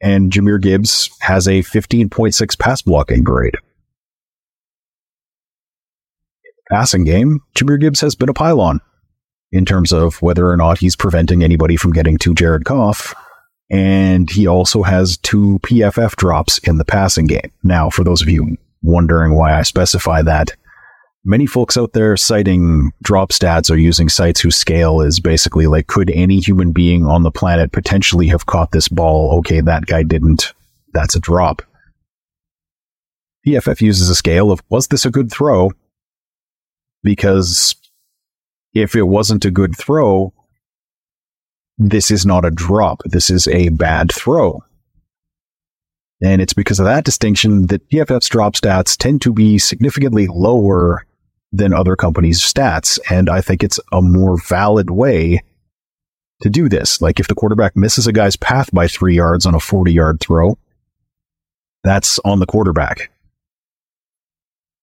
and 0.00 0.30
Jahmyr 0.30 0.60
Gibbs 0.60 1.10
has 1.20 1.48
a 1.48 1.62
15.6 1.62 2.58
pass 2.58 2.82
blocking 2.82 3.24
grade. 3.24 3.56
Passing 6.70 7.04
game, 7.04 7.40
Jahmyr 7.54 7.80
Gibbs 7.80 8.00
has 8.00 8.14
been 8.14 8.28
a 8.28 8.34
pylon 8.34 8.80
in 9.52 9.64
terms 9.64 9.92
of 9.92 10.20
whether 10.20 10.50
or 10.50 10.56
not 10.56 10.78
he's 10.78 10.96
preventing 10.96 11.42
anybody 11.42 11.76
from 11.76 11.92
getting 11.92 12.18
to 12.18 12.34
Jared 12.34 12.64
Goff. 12.64 13.14
And 13.70 14.30
he 14.30 14.46
also 14.46 14.82
has 14.82 15.18
two 15.18 15.58
PFF 15.62 16.16
drops 16.16 16.58
in 16.58 16.78
the 16.78 16.84
passing 16.84 17.26
game. 17.26 17.52
Now, 17.62 17.90
for 17.90 18.04
those 18.04 18.22
of 18.22 18.28
you 18.28 18.56
wondering 18.82 19.34
why 19.34 19.58
I 19.58 19.62
specify 19.62 20.22
that, 20.22 20.52
many 21.24 21.46
folks 21.46 21.76
out 21.76 21.92
there 21.92 22.16
citing 22.16 22.92
drop 23.02 23.30
stats 23.30 23.70
are 23.70 23.76
using 23.76 24.08
sites 24.08 24.40
whose 24.40 24.56
scale 24.56 25.00
is 25.00 25.20
basically 25.20 25.66
like, 25.66 25.86
could 25.86 26.10
any 26.10 26.38
human 26.40 26.72
being 26.72 27.06
on 27.06 27.22
the 27.22 27.30
planet 27.30 27.72
potentially 27.72 28.28
have 28.28 28.46
caught 28.46 28.72
this 28.72 28.88
ball? 28.88 29.38
Okay, 29.38 29.60
that 29.60 29.86
guy 29.86 30.02
didn't. 30.02 30.54
That's 30.94 31.14
a 31.14 31.20
drop. 31.20 31.62
PFF 33.46 33.80
uses 33.80 34.08
a 34.08 34.14
scale 34.14 34.50
of, 34.50 34.62
was 34.68 34.88
this 34.88 35.04
a 35.04 35.10
good 35.10 35.30
throw? 35.30 35.72
Because 37.02 37.74
if 38.74 38.94
it 38.94 39.04
wasn't 39.04 39.44
a 39.44 39.50
good 39.50 39.76
throw, 39.76 40.32
this 41.78 42.10
is 42.10 42.26
not 42.26 42.44
a 42.44 42.50
drop. 42.50 43.02
This 43.04 43.30
is 43.30 43.46
a 43.48 43.68
bad 43.70 44.12
throw. 44.12 44.62
And 46.20 46.42
it's 46.42 46.52
because 46.52 46.80
of 46.80 46.86
that 46.86 47.04
distinction 47.04 47.68
that 47.68 47.88
PFF's 47.88 48.28
drop 48.28 48.54
stats 48.54 48.96
tend 48.96 49.22
to 49.22 49.32
be 49.32 49.58
significantly 49.58 50.26
lower 50.26 51.06
than 51.52 51.72
other 51.72 51.94
companies' 51.94 52.40
stats. 52.40 52.98
And 53.08 53.30
I 53.30 53.40
think 53.40 53.62
it's 53.62 53.78
a 53.92 54.02
more 54.02 54.36
valid 54.36 54.90
way 54.90 55.42
to 56.42 56.50
do 56.50 56.68
this. 56.68 57.00
Like 57.00 57.20
if 57.20 57.28
the 57.28 57.34
quarterback 57.34 57.76
misses 57.76 58.06
a 58.06 58.12
guy's 58.12 58.36
path 58.36 58.70
by 58.72 58.88
three 58.88 59.14
yards 59.14 59.46
on 59.46 59.54
a 59.54 59.60
40 59.60 59.92
yard 59.92 60.20
throw, 60.20 60.58
that's 61.84 62.18
on 62.24 62.40
the 62.40 62.46
quarterback. 62.46 63.10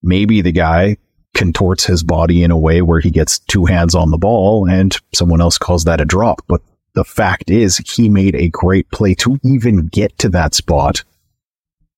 Maybe 0.01 0.41
the 0.41 0.51
guy 0.51 0.97
contorts 1.36 1.86
his 1.86 2.02
body 2.02 2.43
in 2.43 2.50
a 2.50 2.58
way 2.58 2.82
where 2.82 3.00
he 3.00 3.12
gets 3.12 3.39
two 3.39 3.65
hands 3.65 3.93
on 3.93 4.10
the 4.10 4.17
ball 4.17 4.67
and 4.67 4.98
someone 5.13 5.41
else 5.41 5.58
calls 5.58 5.84
that 5.84 6.02
a 6.02 6.06
drop. 6.06 6.41
But 6.48 6.62
the 6.93 7.04
fact 7.04 7.52
is, 7.52 7.78
he 7.78 8.10
made 8.10 8.36
a 8.36 8.50
great 8.50 8.89
play 8.89 9.13
to 9.15 9.38
even 9.43 9.88
get 9.88 10.17
to 10.19 10.30
that 10.30 10.56
spot 10.56 11.04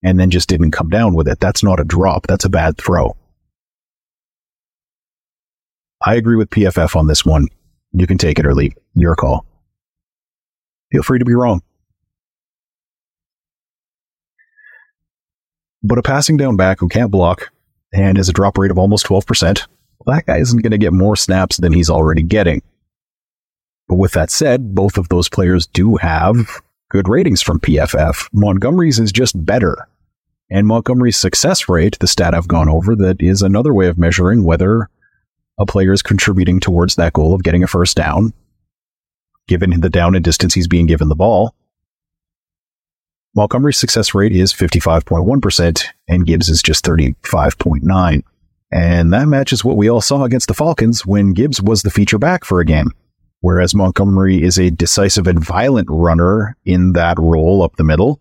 and 0.03 0.19
then 0.19 0.31
just 0.31 0.49
didn't 0.49 0.71
come 0.71 0.89
down 0.89 1.13
with 1.13 1.27
it. 1.27 1.39
That's 1.39 1.63
not 1.63 1.79
a 1.79 1.85
drop. 1.85 2.27
That's 2.27 2.45
a 2.45 2.49
bad 2.49 2.77
throw. 2.77 3.15
I 6.03 6.15
agree 6.15 6.35
with 6.35 6.49
PFF 6.49 6.95
on 6.95 7.07
this 7.07 7.25
one. 7.25 7.47
You 7.93 8.07
can 8.07 8.17
take 8.17 8.39
it 8.39 8.45
or 8.45 8.53
leave. 8.53 8.73
Your 8.93 9.15
call. 9.15 9.45
Feel 10.91 11.03
free 11.03 11.19
to 11.19 11.25
be 11.25 11.33
wrong. 11.33 11.61
But 15.83 15.97
a 15.97 16.01
passing 16.01 16.37
down 16.37 16.57
back 16.57 16.79
who 16.79 16.89
can't 16.89 17.11
block 17.11 17.51
and 17.93 18.17
has 18.17 18.29
a 18.29 18.33
drop 18.33 18.57
rate 18.57 18.71
of 18.71 18.77
almost 18.77 19.05
12%, 19.05 19.67
well, 19.99 20.15
that 20.15 20.25
guy 20.25 20.37
isn't 20.37 20.61
going 20.61 20.71
to 20.71 20.77
get 20.77 20.93
more 20.93 21.15
snaps 21.15 21.57
than 21.57 21.73
he's 21.73 21.89
already 21.89 22.23
getting. 22.23 22.61
But 23.87 23.95
with 23.95 24.11
that 24.13 24.29
said, 24.29 24.75
both 24.75 24.97
of 24.97 25.09
those 25.09 25.29
players 25.29 25.67
do 25.67 25.95
have 25.97 26.61
good 26.89 27.07
ratings 27.07 27.41
from 27.41 27.59
PFF. 27.59 28.27
Montgomery's 28.33 28.99
is 28.99 29.11
just 29.11 29.45
better. 29.45 29.87
And 30.49 30.67
Montgomery's 30.67 31.17
success 31.17 31.67
rate, 31.67 31.97
the 31.99 32.07
stat 32.07 32.33
I've 32.33 32.47
gone 32.47 32.69
over, 32.69 32.95
that 32.95 33.21
is 33.21 33.41
another 33.41 33.73
way 33.73 33.87
of 33.87 33.97
measuring 33.97 34.43
whether 34.43 34.89
a 35.57 35.65
player 35.65 35.91
is 35.91 36.01
contributing 36.01 36.59
towards 36.59 36.95
that 36.95 37.13
goal 37.13 37.33
of 37.33 37.43
getting 37.43 37.63
a 37.63 37.67
first 37.67 37.97
down, 37.97 38.33
given 39.47 39.79
the 39.79 39.89
down 39.89 40.15
and 40.15 40.23
distance 40.23 40.53
he's 40.53 40.67
being 40.67 40.85
given 40.85 41.09
the 41.09 41.15
ball. 41.15 41.53
Montgomery's 43.37 43.77
success 43.77 44.15
rate 44.15 44.31
is 44.31 44.51
55.1%, 44.51 45.83
and 46.07 46.25
Gibbs 46.25 46.49
is 46.49 46.63
just 46.63 46.83
35.9. 46.83 48.23
And 48.71 49.13
that 49.13 49.27
matches 49.27 49.63
what 49.63 49.77
we 49.77 49.91
all 49.91 50.01
saw 50.01 50.23
against 50.23 50.47
the 50.47 50.55
Falcons 50.55 51.05
when 51.05 51.33
Gibbs 51.33 51.61
was 51.61 51.83
the 51.83 51.91
feature 51.91 52.17
back 52.17 52.43
for 52.43 52.59
a 52.59 52.65
game. 52.65 52.89
Whereas 53.41 53.75
Montgomery 53.75 54.41
is 54.41 54.57
a 54.57 54.71
decisive 54.71 55.27
and 55.27 55.39
violent 55.39 55.87
runner 55.87 56.57
in 56.65 56.93
that 56.93 57.19
role 57.19 57.61
up 57.61 57.75
the 57.75 57.83
middle, 57.83 58.19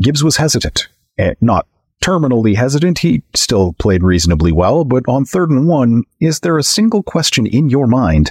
Gibbs 0.00 0.22
was 0.22 0.36
hesitant. 0.36 0.86
Eh, 1.18 1.34
not 1.40 1.66
terminally 2.00 2.54
hesitant, 2.54 3.00
he 3.00 3.24
still 3.34 3.72
played 3.80 4.04
reasonably 4.04 4.52
well, 4.52 4.84
but 4.84 5.02
on 5.08 5.24
third 5.24 5.50
and 5.50 5.66
one, 5.66 6.04
is 6.20 6.38
there 6.38 6.56
a 6.56 6.62
single 6.62 7.02
question 7.02 7.46
in 7.46 7.68
your 7.68 7.88
mind 7.88 8.30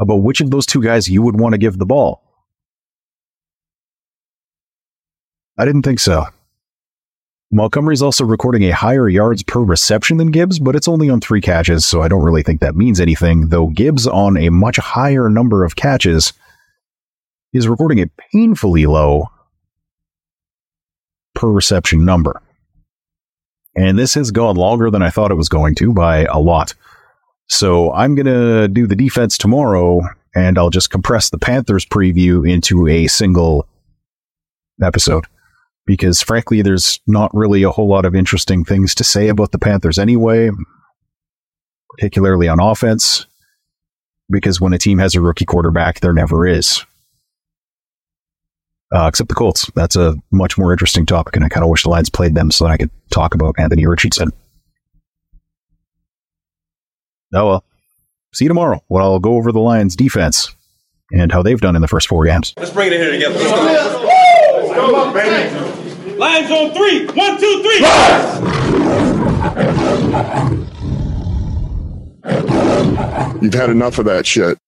about 0.00 0.22
which 0.22 0.40
of 0.40 0.50
those 0.50 0.66
two 0.66 0.82
guys 0.82 1.08
you 1.08 1.22
would 1.22 1.38
want 1.38 1.52
to 1.52 1.58
give 1.58 1.78
the 1.78 1.86
ball? 1.86 2.24
I 5.58 5.64
didn't 5.64 5.82
think 5.82 5.98
so. 5.98 6.24
Montgomery's 7.50 8.02
also 8.02 8.24
recording 8.24 8.62
a 8.64 8.70
higher 8.70 9.08
yards 9.08 9.42
per 9.42 9.60
reception 9.60 10.18
than 10.18 10.30
Gibbs, 10.30 10.58
but 10.58 10.76
it's 10.76 10.86
only 10.86 11.10
on 11.10 11.20
three 11.20 11.40
catches, 11.40 11.84
so 11.84 12.02
I 12.02 12.08
don't 12.08 12.22
really 12.22 12.42
think 12.42 12.60
that 12.60 12.76
means 12.76 13.00
anything, 13.00 13.48
though 13.48 13.68
Gibbs 13.68 14.06
on 14.06 14.36
a 14.36 14.50
much 14.50 14.76
higher 14.76 15.28
number 15.28 15.64
of 15.64 15.74
catches 15.74 16.32
is 17.52 17.66
recording 17.66 18.00
a 18.00 18.10
painfully 18.32 18.86
low 18.86 19.30
per 21.34 21.48
reception 21.48 22.04
number. 22.04 22.40
And 23.74 23.98
this 23.98 24.14
has 24.14 24.30
gone 24.30 24.56
longer 24.56 24.90
than 24.90 25.02
I 25.02 25.10
thought 25.10 25.30
it 25.30 25.36
was 25.36 25.48
going 25.48 25.74
to 25.76 25.92
by 25.92 26.24
a 26.24 26.38
lot. 26.38 26.74
So 27.48 27.92
I'm 27.94 28.14
going 28.14 28.26
to 28.26 28.68
do 28.68 28.86
the 28.86 28.96
defense 28.96 29.38
tomorrow, 29.38 30.02
and 30.34 30.58
I'll 30.58 30.70
just 30.70 30.90
compress 30.90 31.30
the 31.30 31.38
Panthers 31.38 31.86
preview 31.86 32.48
into 32.48 32.86
a 32.86 33.06
single 33.06 33.66
episode 34.82 35.26
because 35.88 36.20
frankly, 36.20 36.60
there's 36.60 37.00
not 37.06 37.34
really 37.34 37.62
a 37.62 37.70
whole 37.70 37.88
lot 37.88 38.04
of 38.04 38.14
interesting 38.14 38.62
things 38.62 38.94
to 38.94 39.02
say 39.02 39.28
about 39.28 39.52
the 39.52 39.58
Panthers 39.58 39.98
anyway, 39.98 40.50
particularly 41.88 42.46
on 42.46 42.60
offense, 42.60 43.24
because 44.28 44.60
when 44.60 44.74
a 44.74 44.78
team 44.78 44.98
has 44.98 45.14
a 45.14 45.20
rookie 45.22 45.46
quarterback, 45.46 46.00
there 46.00 46.12
never 46.12 46.46
is. 46.46 46.84
Uh, 48.94 49.06
except 49.08 49.30
the 49.30 49.34
Colts. 49.34 49.70
That's 49.74 49.96
a 49.96 50.14
much 50.30 50.58
more 50.58 50.72
interesting 50.72 51.06
topic, 51.06 51.36
and 51.36 51.44
I 51.44 51.48
kind 51.48 51.64
of 51.64 51.70
wish 51.70 51.84
the 51.84 51.88
Lions 51.88 52.10
played 52.10 52.34
them 52.34 52.50
so 52.50 52.66
that 52.66 52.70
I 52.70 52.76
could 52.76 52.90
talk 53.10 53.34
about 53.34 53.54
Anthony 53.58 53.86
Richardson. 53.86 54.30
Oh 57.32 57.46
well. 57.46 57.64
See 58.34 58.44
you 58.44 58.48
tomorrow 58.48 58.84
when 58.88 59.02
I'll 59.02 59.20
go 59.20 59.36
over 59.36 59.52
the 59.52 59.58
Lions 59.58 59.96
defense 59.96 60.54
and 61.12 61.32
how 61.32 61.42
they've 61.42 61.60
done 61.60 61.76
in 61.76 61.82
the 61.82 61.88
first 61.88 62.08
four 62.08 62.26
games. 62.26 62.52
Let's 62.58 62.72
bring 62.72 62.88
it 62.88 62.92
in 62.92 63.00
here 63.00 63.12
together. 63.12 63.38
Let's 63.38 63.94
go. 63.94 64.04
Let's 64.04 64.74
go, 64.74 65.12
baby. 65.14 65.77
Lions 66.18 66.50
on 66.50 66.74
three. 66.74 67.06
One, 67.06 67.38
two, 67.38 67.62
three. 67.62 67.78
You've 73.40 73.54
had 73.54 73.70
enough 73.70 73.98
of 74.00 74.06
that 74.06 74.26
shit. 74.26 74.58